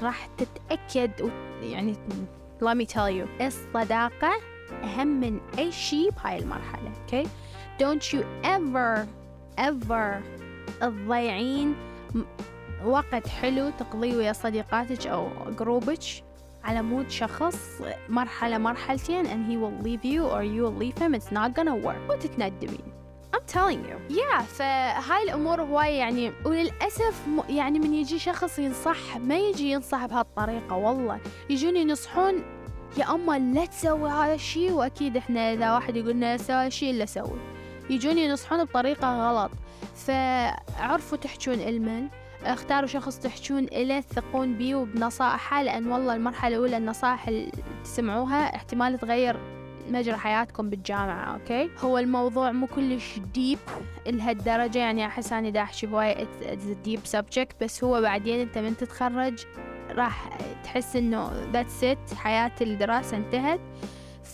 [0.00, 1.28] راح تتأكد و...
[1.62, 1.94] يعني
[2.62, 3.42] let me tell you.
[3.42, 4.32] الصداقة
[4.84, 7.26] أهم من أي شيء بهاي المرحلة okay
[7.82, 9.06] don't you ever
[9.60, 10.22] ever
[10.80, 11.74] تضيعين
[12.84, 15.98] وقت حلو تقضيه ويا صديقاتك أو group ك
[16.64, 21.14] على مود شخص مرحلة مرحلتين and he will leave you or you will leave him.
[21.14, 22.10] It's not gonna work.
[22.10, 22.94] وتتندمين
[23.34, 24.16] I'm telling you.
[24.18, 30.76] Yeah فهاي الأمور هواي يعني وللأسف يعني من يجي شخص ينصح ما يجي ينصح بهالطريقة
[30.76, 31.20] والله.
[31.50, 32.34] يجون ينصحون
[32.98, 36.90] يا أما لا تسوي هذا الشيء وأكيد إحنا إذا واحد يقولنا لا تسوي هذا الشيء
[36.90, 37.38] إلا سوي.
[37.90, 39.50] يجون ينصحون بطريقة غلط.
[39.94, 42.08] فعرفوا تحجون إلمن.
[42.44, 47.50] اختاروا شخص تحجون إله تثقون بيه وبنصائحه لأن والله المرحلة الأولى النصائح اللي
[47.84, 49.36] تسمعوها احتمال تغير
[49.90, 53.58] مجرى حياتكم بالجامعة أوكي؟ هو الموضوع مو كلش deep
[54.06, 55.86] لهالدرجة يعني أحس أني دا أحكي
[56.84, 59.44] deep subject بس هو بعدين أنت من تتخرج
[59.96, 63.60] راح تحس إنه that's it حياة الدراسة انتهت.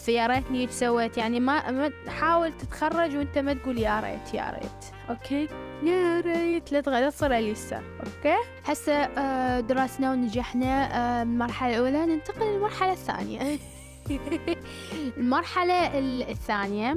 [0.05, 4.85] فيا ريتني سويت؟ يعني ما حاول تتخرج وأنت ما تقول يا ريت يا ريت.
[5.11, 5.49] أوكي؟
[5.83, 6.73] يا ريت.
[6.73, 12.07] لا تغير تصير اليسار أوكي؟ هسه آه، درسنا ونجحنا آه، المرحلة الأولى.
[12.07, 13.59] ننتقل للمرحلة الثانية.
[15.18, 15.99] المرحلة
[16.31, 16.96] الثانية.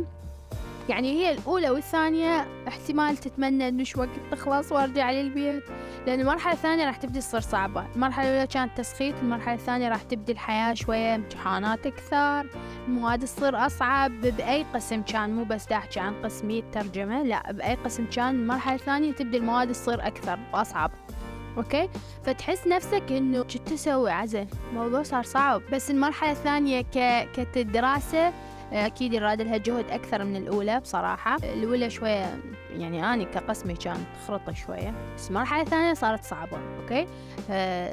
[0.89, 2.47] يعني هي الأولى والثانية.
[2.67, 5.63] احتمال تتمنى إنه شو وقت تخلص وأرجع للبيت.
[6.07, 7.85] لأن المرحلة الثانية راح تبدي تصير صعبة.
[7.95, 12.49] المرحلة الأولى كانت تسخيط المرحلة الثانية راح تبدي الحياة شوية امتحانات أكثر.
[12.87, 18.05] المواد تصير أصعب بأي قسم كان مو بس داحكي عن قسمي ترجمة لا بأي قسم
[18.05, 20.91] كان المرحلة الثانية تبدي المواد تصير أكثر وأصعب.
[21.57, 21.89] أوكي؟
[22.23, 25.61] فتحس نفسك إنه شو تسوي؟ عزل الموضوع صار صعب.
[25.71, 27.27] بس المرحلة الثانية ك...
[27.53, 28.33] كدراسة
[28.71, 31.35] أكيد يراد لها جهد أكثر من الأولى بصراحة.
[31.35, 32.39] الأولى شوية
[32.77, 37.07] يعني أنا كقسمي كان خرطة شوية بس المرحلة الثانية صارت صعبة أوكي؟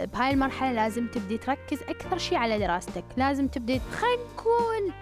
[0.06, 3.04] بهاي المرحلة لازم تبدي تركز أكثر شي على دراستك.
[3.16, 4.92] لازم تبدي خلينا نقول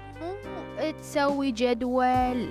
[1.00, 2.48] تسوي جدول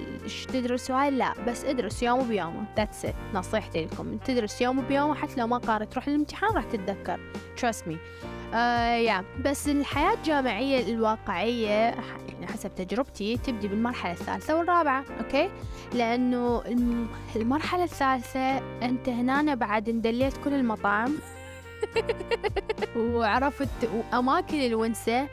[0.53, 4.17] تدرس هاي لا بس ادرس يوم بيومه that's it نصيحتي لكم.
[4.17, 7.19] تدرس يوم بيومه حتى لو ما قارئ تروح للامتحان راح تتذكر.
[7.61, 7.95] Trust me.
[8.53, 9.23] آه yeah.
[9.45, 15.49] بس الحياة الجامعية الواقعية يعني حسب تجربتي تبدي بالمرحلة الثالثة والرابعة أوكي؟
[15.93, 16.63] لأنه
[17.35, 21.13] المرحلة الثالثة أنت هنا بعد اندليت كل المطاعم
[22.97, 25.27] وعرفت أماكن الونسة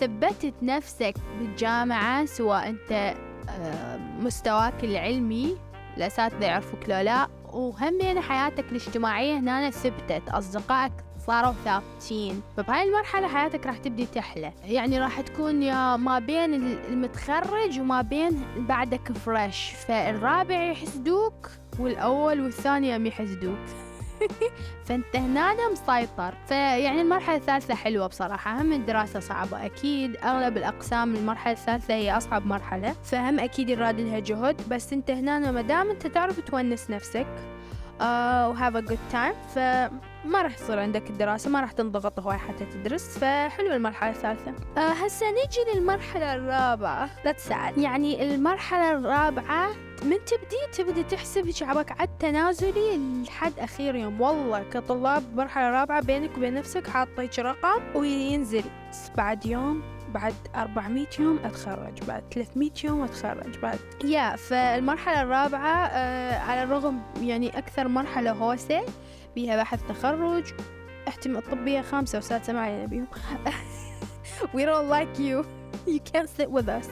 [0.00, 3.14] ثبتت نفسك بالجامعة سواء أنت
[3.48, 5.56] آه، مستواك العلمي
[5.96, 10.92] الأساتذة يعرفوك لو لا وهمين حياتك الاجتماعية هنا ثبتت أصدقائك
[11.26, 12.42] صاروا ثابتين.
[12.56, 14.52] فبهاي المرحلة حياتك راح تبدي تحلى.
[14.64, 16.54] يعني راح تكون يا ما بين
[16.88, 23.58] المتخرج وما بين بعدك فريش فالرابع يحسدوك والأول والثاني يم يحسدوك.
[24.86, 26.34] فانت هنا مسيطر.
[26.46, 28.62] فيعني المرحلة الثالثة حلوة بصراحة.
[28.62, 30.16] هم الدراسة صعبة أكيد.
[30.16, 32.92] أغلب الأقسام المرحلة الثالثة هي أصعب مرحلة.
[33.04, 34.68] فهم أكيد يراد لها جهد.
[34.68, 37.26] بس انت هنا ما دام انت تعرف تونس نفسك
[37.98, 39.34] uh, و have a good time
[40.26, 44.52] فما راح يصير عندك الدراسة ما راح تنضغط هواي حتى تدرس فحلو المرحلة الثالثة.
[44.52, 47.10] uh, هسه نجي للمرحلة الرابعة.
[47.24, 47.34] لا
[47.76, 49.68] يعني المرحلة الرابعة
[50.02, 54.20] من تبدي تبدي تحسب شعبك عد تنازلي لحد أخير يوم.
[54.20, 58.64] والله كطلاب مرحلة رابعة بينك وبين نفسك حاطيك رقم وينزل.
[59.16, 59.82] بعد يوم
[60.14, 63.78] بعد 400 يوم أتخرج بعد 300 يوم أتخرج بعد.
[64.04, 68.82] يا فالمرحلة الرابعة آه على الرغم يعني أكثر مرحلة هوسة
[69.36, 70.44] بيها بحث تخرج
[71.08, 73.06] احتمال الطبية خامسة وسادسة ما علينا بيهم.
[74.54, 75.44] We don't like you.
[75.86, 76.86] You can't sit with us.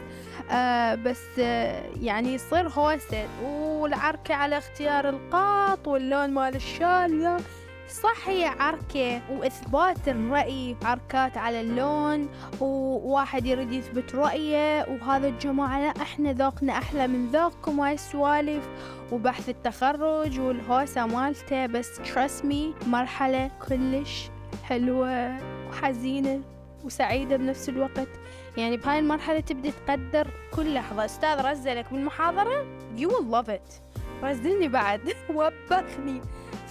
[0.50, 7.40] آه بس آه يعني يصير هوسة والعركة على اختيار القاط واللون مال الشال
[7.88, 12.28] صح هي عركة وإثبات الرأي عركات على اللون
[12.60, 18.68] وواحد يريد يثبت رأيه وهذا الجماعة لا إحنا ذوقنا أحلى من ذوقكم وهاي السوالف
[19.12, 21.66] وبحث التخرج والهوسة مالته.
[21.66, 24.30] بس trust me مرحلة كلش
[24.64, 25.36] حلوة
[25.68, 26.40] وحزينة
[26.84, 28.08] وسعيدة بنفس الوقت.
[28.56, 31.04] يعني بهاي المرحلة تبدي تقدر كل لحظة.
[31.04, 32.66] أستاذ رزلك بالمحاضرة
[32.96, 33.96] you will love it.
[34.22, 35.00] رزلني بعد.
[35.36, 36.20] وبخني.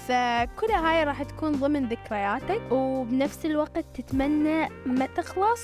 [0.08, 5.62] فكل هاي راح تكون ضمن ذكرياتك وبنفس الوقت تتمنى ما تخلص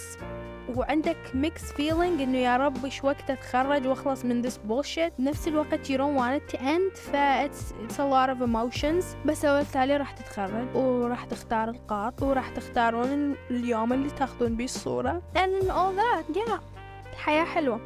[0.76, 5.12] وعندك mixed feeling إنه يا رب إيش وقت أتخرج وأخلص من this bullshit.
[5.20, 7.12] بنفس الوقت you don't want it to end ف
[7.46, 9.06] it's, it's a lot of emotions.
[9.26, 15.22] بس أول تالي راح تتخرج وراح تختار القاط وراح تختارون اليوم اللي تاخذون بيه الصورة.
[15.36, 16.60] and all that yeah.
[17.14, 17.80] الحياة حلوة.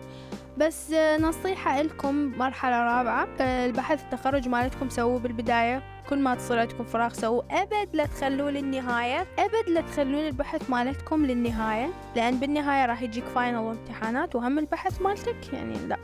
[0.57, 5.83] بس نصيحة لكم مرحلة رابعة البحث التخرج مالتكم سووه بالبداية.
[6.09, 9.27] كل ما تصير عندكم فراغ سووا أبد لا تخلوه للنهاية.
[9.39, 15.53] أبد لا تخلون البحث مالتكم للنهاية لأن بالنهاية راح يجيك فاينل وامتحانات وهم البحث مالتك
[15.53, 15.97] يعني لا.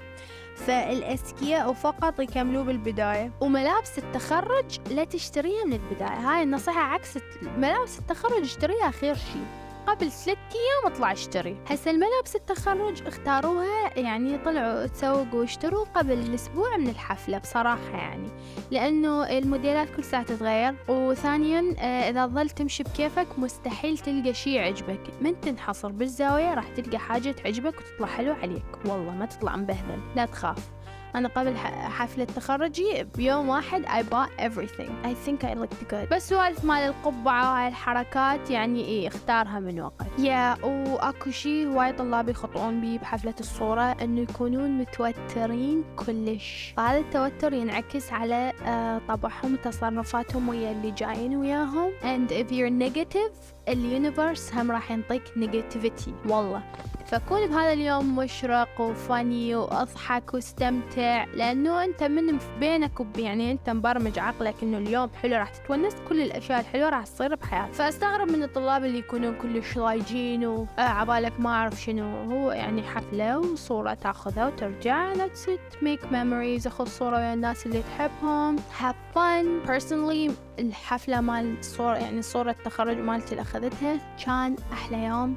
[0.56, 3.32] فالأذكياء فقط يكملوه بالبداية.
[3.42, 6.20] وملابس التخرج لا تشتريها من البداية.
[6.20, 7.18] هاي النصيحة عكس
[7.58, 9.68] ملابس التخرج اشتريها خير شي.
[9.88, 11.58] قبل ثلاث أيام اطلع اشتري.
[11.68, 18.30] هسه الملابس التخرج اختاروها يعني طلعوا تسوقوا واشتروا قبل الأسبوع من الحفلة بصراحة يعني.
[18.72, 20.76] لأنه الموديلات كل ساعة تتغير.
[20.88, 25.02] وثانيا آه، إذا ظلت تمشي بكيفك مستحيل تلقى شي يعجبك.
[25.22, 28.65] من تنحصر بالزاوية راح تلقى حاجة تعجبك وتطلع حلو عليك.
[28.86, 30.00] والله ما تطلع مبهذل.
[30.15, 30.70] لا تخاف.
[31.15, 34.91] أنا قبل حفلة تخرجي بيوم واحد I bought everything.
[35.06, 36.10] I think I looked good.
[36.12, 40.08] بس سوالف مال القبعة وهاي الحركات يعني إيه اختارها من وقت.
[40.19, 46.74] yeah, yeah, وأكو شي هواي طلاب يخطئون بيه بحفلة الصورة إنه يكونون متوترين كلش.
[46.80, 51.91] هذا التوتر ينعكس على آه، طبعهم وتصرفاتهم ويا اللي جايين وياهم.
[52.02, 56.63] And if you're negative ال universe هم راح ينطيك negativity والله.
[57.05, 64.19] فكون بهذا اليوم مشرق وفاني وأضحك واستمتع لأنه أنت من بينك وب يعني أنت مبرمج
[64.19, 67.73] عقلك إنه اليوم حلو راح تتونس كل الأشياء الحلوة راح تصير بحياتك.
[67.73, 72.32] فأستغرب من الطلاب اللي يكونون كلش لايجين وعبالك ما أعرف شنو.
[72.32, 76.67] هو يعني حفلة وصورة تأخذها وترجع let's it.
[76.67, 78.55] أخذ صورة ويا الناس اللي تحبهم.
[78.58, 79.67] Have fun.
[79.69, 85.36] Personally الحفلة مال الصورة يعني صورة التخرج مالتي اللي أخذتها كان أحلى يوم.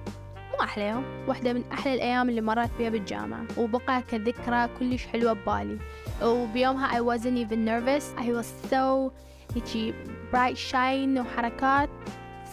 [0.53, 3.45] مو أحلى يوم واحدة من أحلى الأيام اللي مرت بيها بالجامعة.
[3.59, 5.79] وبقى كذكرى كلش حلوة ببالي.
[6.23, 8.05] وبيومها I wasn't even nervous.
[8.23, 9.13] I was so
[9.55, 9.95] هيجي
[10.33, 11.89] bright shine وحركات.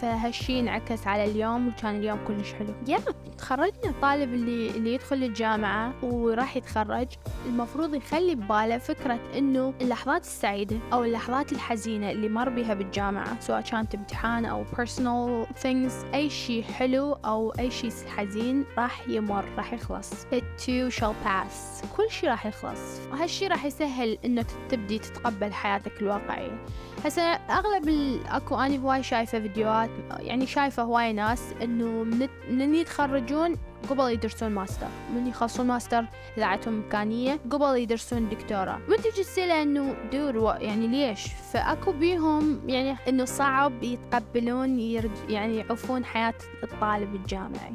[0.00, 2.74] فهالشي انعكس على اليوم وكان اليوم كلش حلو.
[2.88, 2.98] يا
[3.38, 7.08] تخرجنا الطالب اللي اللي يدخل الجامعة وراح يتخرج.
[7.46, 13.60] المفروض يخلي بباله فكرة إنه اللحظات السعيدة أو اللحظات الحزينة اللي مر بها بالجامعة سواء
[13.60, 19.72] كانت امتحان أو personal things أي شي حلو أو أي شي حزين راح يمر راح
[19.72, 20.10] يخلص.
[20.24, 21.86] It too shall pass.
[21.96, 23.00] كل شي راح يخلص.
[23.12, 26.64] وهالشي راح يسهل انه تبدي تتقبل حياتك الواقعية.
[27.04, 27.88] هسه أغلب
[28.28, 32.04] أكو اني هواي شايفة فيديوهات يعني شايفة هواي ناس إنه
[32.50, 33.56] من, يتخرجون
[33.90, 34.86] قبل يدرسون ماستر.
[35.14, 36.04] من يخلصون ماستر
[36.36, 38.78] إذاعتهم إمكانية قبل يدرسون دكتوراه.
[38.88, 45.56] من تجي تسأله إنه دور يعني ليش؟ فأكو بيهم يعني إنه صعب يتقبلون يرج يعني
[45.56, 47.74] يعوفون حياة الطالب الجامعي.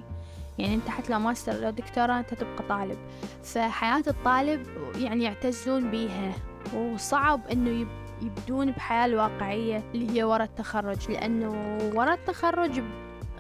[0.58, 2.98] يعني أنت حتى لو ماستر لو دكتوراه أنت تبقى طالب.
[3.44, 6.34] فحياة الطالب يعني يعتزون بيها.
[6.76, 7.88] وصعب إنه
[8.22, 11.12] يبدون بحياة الواقعية اللي هي ورا التخرج.
[11.12, 12.80] لأنه ورا التخرج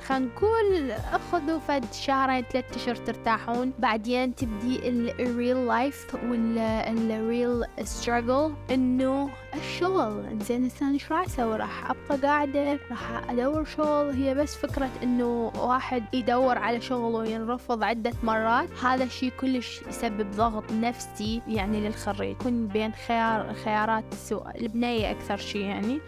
[0.04, 3.74] خلينا نقول أخذوا فد شهرين ثلاثة أشهر ترتاحون.
[3.80, 11.58] بعدين تبدي ال real life وال real struggle إنه الشغل انزين هسه إيش راح أسوي
[11.58, 14.10] راح أبقى قاعدة راح أدور شغل.
[14.10, 18.70] هي بس فكرة إنه واحد يدور على شغل وينرفض عدة مرات.
[18.84, 22.32] هذا الشيء كلش يسبب ضغط نفسي يعني للخريج.
[22.32, 26.00] يكون بين خيار خيارات سوء البنية أكثر شيء يعني.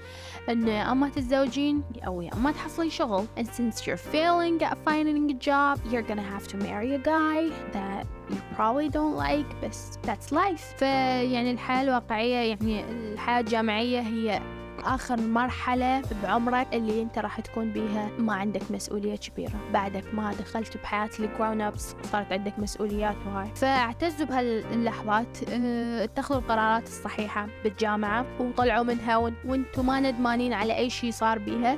[0.49, 5.35] ان اما تتزوجين او يا اما تحصلي شغل and since you're failing at finding a
[5.49, 10.33] job you're gonna have to marry a guy that you probably don't like بس that's
[10.33, 14.41] life فيعني الحياة الواقعية يعني الحياة الجامعية هي
[14.86, 19.60] آخر مرحلة بعمرك اللي أنت راح تكون بيها ما عندك مسؤولية كبيرة.
[19.74, 26.84] بعدك ما دخلت بحياة الجراون أبس صارت عندك مسؤوليات وهاي فاعتزوا بهاللحظات آه اتخذوا القرارات
[26.84, 31.78] الصحيحة بالجامعة وطلعوا منها وأنتم ما ندمانين على أي شيء صار بيها.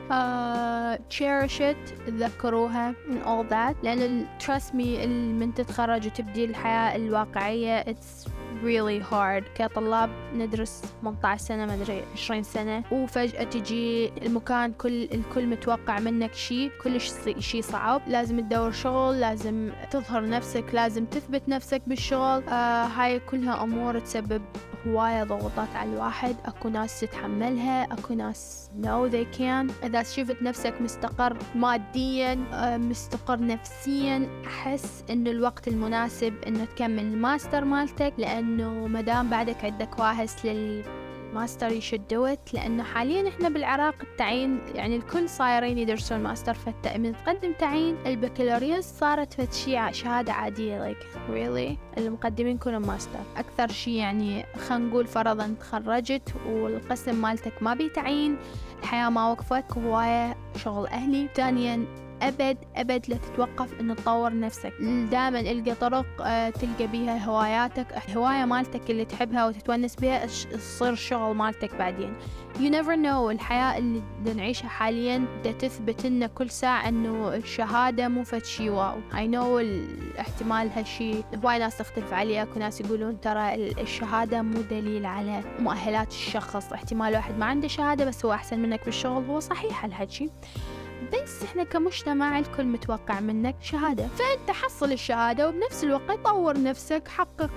[1.09, 3.75] cherish it تذكروها and all that.
[3.83, 5.07] لأن trust me
[5.39, 8.27] من تتخرج وتبدي الحياة الواقعية it's
[8.63, 9.43] really hard.
[9.55, 12.83] كطلاب ندرس 18 سنة ما أدري 20 سنة.
[12.91, 18.01] وفجأة تجي المكان كل الكل متوقع منك شيء كلش شيء صعب.
[18.07, 22.43] لازم تدور شغل لازم تظهر نفسك لازم تثبت نفسك بالشغل.
[22.49, 24.41] آه هاي كلها أمور تسبب
[24.87, 26.35] هواية ضغوطات على الواحد.
[26.45, 29.85] أكو ناس تتحملها أكو ناس no they can.
[29.85, 37.65] إذا شفت نفسك مستقر ماديا آه، مستقر نفسيا أحس إنه الوقت المناسب إنه تكمل الماستر
[37.65, 40.98] مالتك لأنه مدام بعدك عندك واهس لل
[41.33, 42.53] master you should do it.
[42.53, 49.33] لأنه حاليا إحنا بالعراق التعيين يعني الكل صايرين يدرسون ماستر فمن تقدم تعيين البكالوريوس صارت
[49.33, 55.55] فد شي شهادة عادية like really المقدمين كلهم ماستر أكثر شي يعني خلينا نقول فرضا
[55.59, 58.37] تخرجت والقسم مالتك ما بيه تعيين
[58.79, 61.27] الحياة ما وقفت هواية شغل أهلي.
[61.35, 61.85] ثانيا
[62.21, 64.73] أبد أبد لا تتوقف إن تطور نفسك.
[65.11, 71.35] دائما إلقى طرق آه، تلقى بيها هواياتك الهواية مالتك اللي تحبها وتتونس بها تصير الشغل
[71.35, 72.13] مالتك بعدين؟
[72.55, 75.25] You never know الحياة اللي نعيشها حاليا
[75.59, 78.95] تثبت لنا كل ساعة إنه الشهادة مو فد شي واو.
[79.11, 85.05] I know الاحتمال هالشي هواي ناس تختلف عليه اكو ناس يقولون ترى الشهادة مو دليل
[85.05, 86.73] على مؤهلات الشخص.
[86.73, 90.29] احتمال واحد ما عنده شهادة بس هو أحسن منك بالشغل هو صحيح هالحكي
[91.13, 94.07] بس إحنا كمجتمع الكل متوقع منك شهادة.
[94.07, 97.49] فأنت حصل الشهادة وبنفس الوقت طور نفسك حقق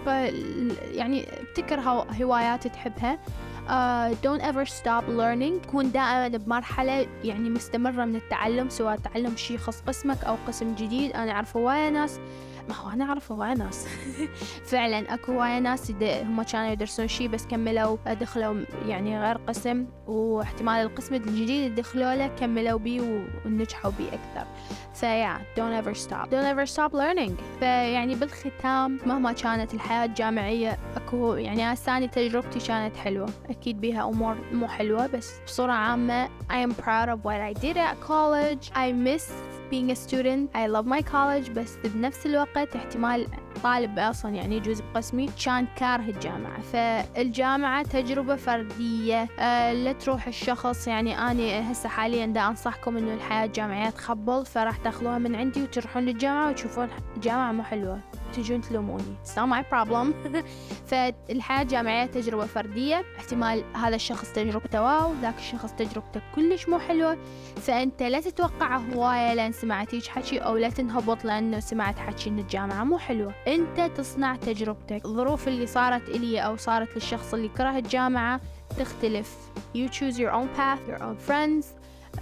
[0.92, 1.80] يعني ابتكر
[2.20, 3.18] هوايات تحبها.
[3.62, 5.70] uh, don't ever stop learning.
[5.70, 11.12] كون دائما بمرحلة يعني مستمرة من التعلم سواء تعلم شي يخص قسمك أو قسم جديد.
[11.12, 12.20] أنا أعرف هواية ناس
[12.68, 13.86] ما هو أنا أعرف هواية ناس.
[14.70, 20.86] فعلا أكو هواية ناس هم كانوا يدرسون شي بس كملوا دخلوا يعني غير قسم واحتمال
[20.86, 24.46] القسم الجديد دخلوا له كملوا بيه ونجحوا بيه أكثر.
[24.94, 26.30] فيا don't ever stop.
[26.30, 27.32] Don't ever stop learning.
[27.60, 33.28] فيعني بالختام مهما كانت الحياة الجامعية أكو يعني أنا تجربتي كانت حلوة.
[33.50, 37.76] أكيد بيها أمور مو حلوة بس بصورة عامة I am proud of what I did
[37.76, 38.70] at college.
[38.74, 39.32] I miss
[39.72, 40.44] being a student.
[40.54, 43.26] I love my college بس بنفس الوقت احتمال
[43.62, 46.60] طالب أصلا يعني يجوز بقسمي كان كاره الجامعة.
[46.60, 53.44] فالجامعة تجربة فردية أه لا تروح الشخص يعني أنا هسه حاليا دا أنصحكم إنه الحياة
[53.44, 58.00] الجامعية تخبل فراح تاخذوها من عندي وتروحون للجامعة وتشوفون الجامعة مو حلوة.
[58.32, 59.16] تجون تلوموني.
[59.24, 60.36] It's not my problem.
[60.90, 63.04] فالحياة الجامعية تجربة فردية.
[63.18, 67.18] احتمال هذا الشخص تجربته واو ذاك الشخص تجربته كلش مو حلوة.
[67.56, 72.84] فأنت لا تتوقع هواية لأن سمعتيش حكي أو لا تنهبط لأنه سمعت حكي إن الجامعة
[72.84, 73.34] مو حلوة.
[73.48, 75.04] أنت تصنع تجربتك.
[75.04, 78.40] الظروف اللي صارت إلي أو صارت للشخص اللي كره الجامعة
[78.78, 79.36] تختلف.
[79.76, 81.66] You choose your own path your own friends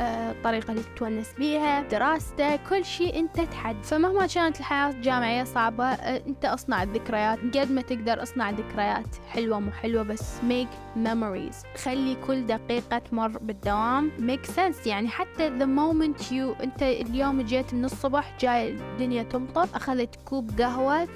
[0.00, 3.84] الطريقة آه، اللي تتونس بيها دراستك كل شيء أنت تحد.
[3.84, 7.38] فمهما كانت الحياة الجامعية صعبة آه، أنت أصنع الذكريات.
[7.38, 11.78] قد ما تقدر أصنع ذكريات حلوة مو حلوة بس make memories.
[11.84, 14.10] خلي كل دقيقة تمر بالدوام.
[14.18, 14.86] Make sense.
[14.86, 20.60] يعني حتى the moment you أنت اليوم جيت من الصبح جاي الدنيا تمطر أخذت كوب
[20.60, 21.08] قهوة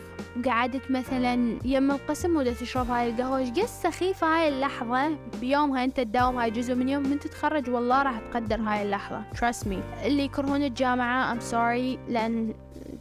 [0.46, 3.38] قعدت مثلا يم القسم ودا تشرب هاي القهوة.
[3.38, 8.18] إيش سخيفة هاي اللحظة؟ بيومها أنت تداوم هاي جزء من يوم من تتخرج والله راح
[8.18, 9.22] تقدر هاي اللحظة.
[9.34, 10.04] Trust me.
[10.04, 12.54] اللي يكرهون الجامعة I'm sorry لأن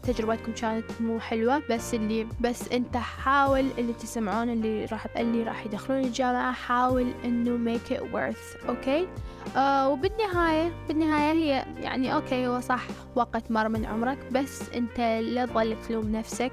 [0.04, 5.66] تجربتكم كانت مو حلوة بس اللي بس انت حاول اللي تسمعون اللي راح اللي راح
[5.66, 9.08] يدخلون الجامعة حاول إنه make it worth okay?
[9.58, 12.84] آه وبالنهاية بالنهاية هي يعني okay هو صح
[13.16, 16.52] وقت مر من عمرك بس انت لا تظل تلوم نفسك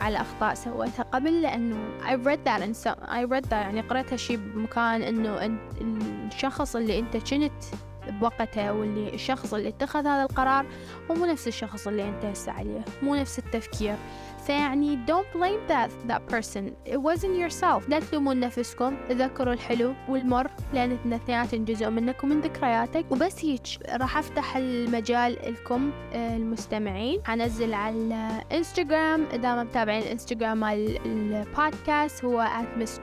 [0.00, 4.12] على أخطاء سويتها قبل لأنه I read that and so I read that يعني قرأت
[4.12, 5.58] هالشي بمكان إنه
[6.26, 7.52] الشخص اللي أنت كنت
[8.10, 10.66] بوقته واللي الشخص اللي اتخذ هذا القرار
[11.10, 13.96] هو مو نفس الشخص اللي انت هسه عليه مو نفس التفكير.
[14.46, 16.90] فيعني don't blame that that person.
[16.92, 17.88] It wasn't yourself.
[17.88, 23.06] لا تلومون نفسكم تذكروا الحلو والمر لأن الاثنيناتن جزء منك ومن ذكرياتك.
[23.10, 27.20] وبس هيك راح أفتح المجال لكم آه، المستمعين.
[27.24, 27.96] حنزل على
[28.50, 32.98] الانستغرام إذا ما متابعين الانستغرام مال البودكاست هو at miss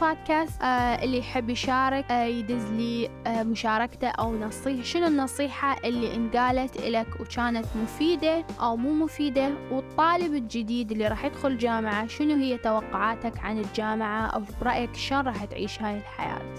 [0.00, 6.80] podcast آه اللي يحب يشارك آه يدز لي مشاركته أو نصيحة شنو النصيحة اللي انقالت
[6.80, 13.38] لك وكانت مفيدة أو مو مفيدة؟ والطالب الجديد اللي راح يدخل جامعة شنو هي توقعاتك
[13.38, 16.54] عن الجامعة أو برأيك شلون راح تعيش هاي الحياة؟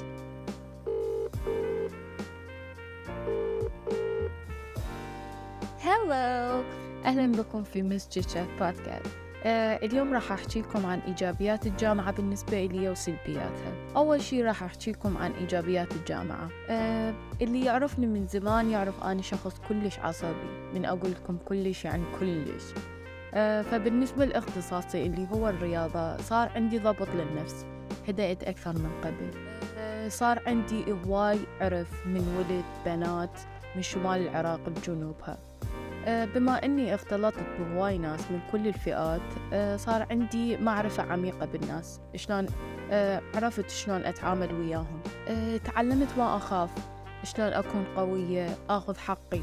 [5.80, 6.64] هلو
[7.06, 12.90] أهلا بكم في مسجد شات بودكاست اليوم راح أحكي لكم عن إيجابيات الجامعة بالنسبة لي
[12.90, 13.74] وسلبياتها.
[13.96, 16.50] أول شي راح أحكي لكم عن إيجابيات الجامعة.
[16.70, 20.70] آه اللي يعرفني من زمان يعرف أنا شخص كلش عصبي.
[20.74, 22.64] من أقول لكم كلش يعني كلش.
[23.34, 27.66] آه، فبالنسبة لأختصاصي اللي هو الرياضة صار عندي ضبط للنفس.
[28.08, 29.32] هدأت أكثر من قبل.
[29.78, 33.40] آه، صار عندي هواي عرف من ولد بنات
[33.76, 35.32] من شمال العراق لجنوبها.
[35.32, 35.55] آه،
[36.08, 39.22] بما أني اختلطت بهواي ناس من كل الفئات
[39.80, 42.00] صار عندي معرفة عميقة بالناس.
[42.16, 42.46] شلون
[43.36, 45.00] عرفت شلون أتعامل وياهم.
[45.64, 46.70] تعلمت ما أخاف
[47.24, 49.42] شلون أكون قوية أخذ حقي.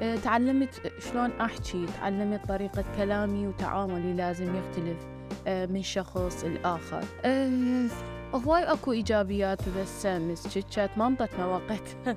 [0.00, 5.06] آه، تعلمت شلون أحكي تعلمت طريقة كلامي وتعاملي لازم يختلف
[5.46, 7.86] آه، من شخص الآخر آه،
[8.34, 12.16] هواي أكو إيجابيات بس مسجتشات ما انطتنا وقت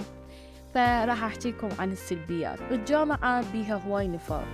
[0.76, 2.60] فراح أحكيكم عن السلبيات.
[2.72, 4.46] الجامعة بيها هواي نفاق.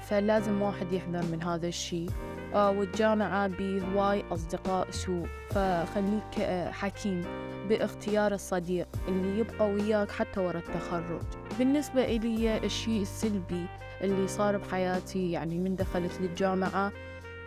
[0.00, 2.10] فلازم واحد يحذر من هذا الشيء.
[2.54, 5.26] والجامعة بهواي أصدقاء سوء.
[5.50, 7.24] فخليك حكيم
[7.68, 11.22] باختيار الصديق اللي يبقى وياك حتى ورا التخرج.
[11.58, 13.66] بالنسبة إلي الشيء السلبي
[14.00, 16.92] اللي صار بحياتي يعني من دخلت للجامعة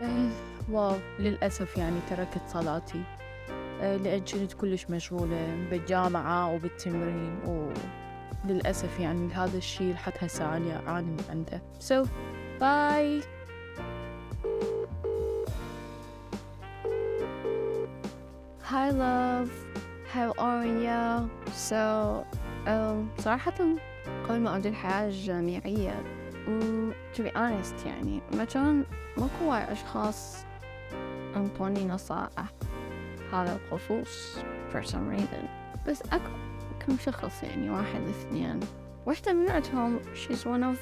[0.02, 0.30] آه
[0.72, 3.00] واو للأسف يعني تركت صلاتي.
[3.00, 3.15] آه
[3.86, 7.40] لأن كنت كلش مشغولة بالجامعة وبالتمرين
[8.46, 11.62] وللأسف يعني هذا الشيء لحد هسه أنا أعاني من عنده.
[11.80, 12.08] So
[12.60, 13.26] bye.
[18.72, 19.52] Hi love.
[20.14, 22.26] How are you so
[22.68, 23.54] um, صراحة
[24.30, 26.04] قبل ما أبدأ الحياة الجامعية
[26.48, 28.22] و to be honest يعني
[28.54, 28.86] كان
[29.18, 30.46] ماكو وايد أشخاص
[31.36, 32.46] أنطوني نصائح.
[33.42, 34.38] هذا الخصوص
[34.74, 35.46] for some reason.
[35.88, 36.32] بس أكو
[36.80, 38.60] كم شخص يعني واحد اثنين
[39.06, 40.80] واحدة منهم she's one of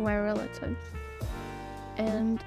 [0.00, 0.84] my relatives.
[1.98, 2.38] And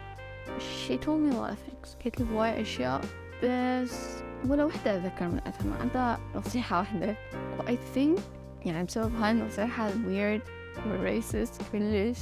[0.60, 1.98] she told me a lot of things.
[2.04, 3.02] قالت لي هواي أشياء
[3.44, 7.16] بس ولا وحدة أتذكر من ما عندها نصيحة واحدة
[7.60, 8.22] و I think
[8.66, 10.42] يعني بسبب هاي النصيحة ال weird
[10.88, 12.20] وال racist كلش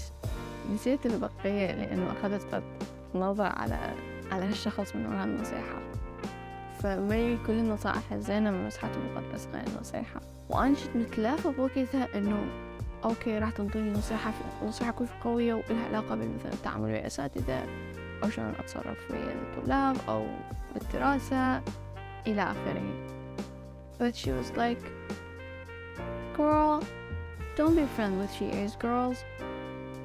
[0.73, 2.63] نسيت البقية لأنه أخذت
[3.15, 3.93] نظر على
[4.31, 5.86] على هالشخص من وراء النصيحة
[6.79, 12.45] فمي كل النصائح الزينة من مسحة المقدس غير النصيحة وأنا شت متلافة بوقتها إنه
[13.03, 14.33] أوكي راح تنطيني نصيحة
[14.65, 17.65] نصيحة كلش قوية وإلها علاقة بمثلا التعامل ويا الأساتذة
[18.23, 20.25] أو شلون أتصرف ويا الطلاب أو
[20.73, 21.61] بالدراسة
[22.27, 23.07] إلى آخره.
[23.99, 24.83] But she was like
[26.37, 26.83] girl
[27.57, 29.17] don't be friends with she girls.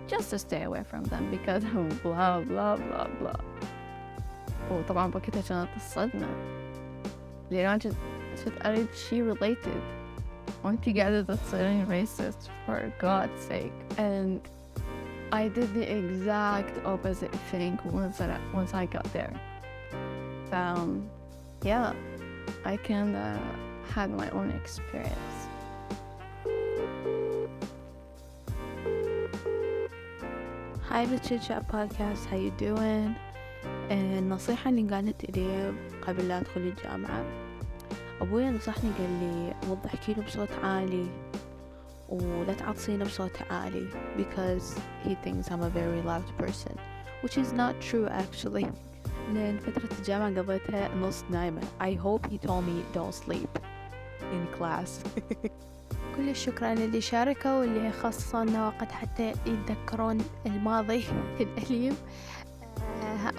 [0.08, 1.64] Just to stay away from them because
[2.02, 3.40] blah blah blah blah.
[4.70, 6.61] وطبعا وقتها كانت الصدمة.
[7.51, 7.95] لأن جد
[8.65, 9.81] أريد شي related
[10.63, 14.39] وانتي قاعدة تصيرين racist for God's sake and
[15.31, 19.33] I did the exact opposite thing once I, once I got there
[20.51, 21.09] um,
[21.63, 21.93] yeah
[22.65, 23.39] I kinda
[23.93, 25.37] had my own experience
[30.89, 33.15] Hi the Chit Chat Podcast, how you doing?
[33.91, 37.40] النصيحة اللي قالت لي قبل لا أدخل الجامعة
[38.22, 41.06] أبوي نصحني قال لي وضح احكيله بصوت عالي
[42.08, 46.74] ولا تعطسينه بصوت عالي because he thinks I'm a very loud person
[47.22, 48.66] which is not true actually.
[49.34, 51.60] لأن فترة الجامعة قضيتها نص نايمة.
[51.80, 53.58] I hope he told me don't sleep
[54.32, 54.90] in class.
[56.16, 61.04] كل الشكر للي شاركوا واللي خصصوا لنا وقت حتى يتذكرون الماضي
[61.40, 61.96] الأليم.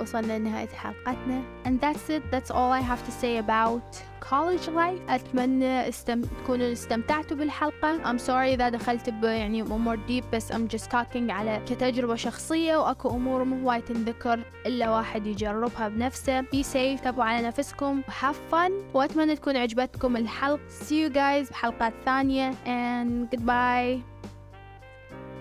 [0.01, 1.41] وصلنا لنهاية حلقتنا.
[1.65, 2.23] And that's it.
[2.31, 5.09] That's all I have to say about college life.
[5.09, 6.21] أتمنى استم...
[6.21, 8.03] تكونوا استمتعتوا بالحلقة.
[8.03, 12.77] I'm sorry إذا دخلت ب يعني أمور deep بس I'm just talking على كتجربة شخصية
[12.77, 16.41] وأكو أمور مو هواي تنذكر إلا واحد يجربها بنفسه.
[16.41, 17.03] Be safe.
[17.03, 18.01] تابعوا على نفسكم.
[18.01, 18.71] Have fun.
[18.93, 20.59] وأتمنى تكون عجبتكم الحلقة.
[20.69, 22.51] See you guys بحلقات ثانية.
[22.51, 24.01] And goodbye.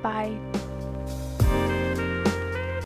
[0.03, 0.72] Bye.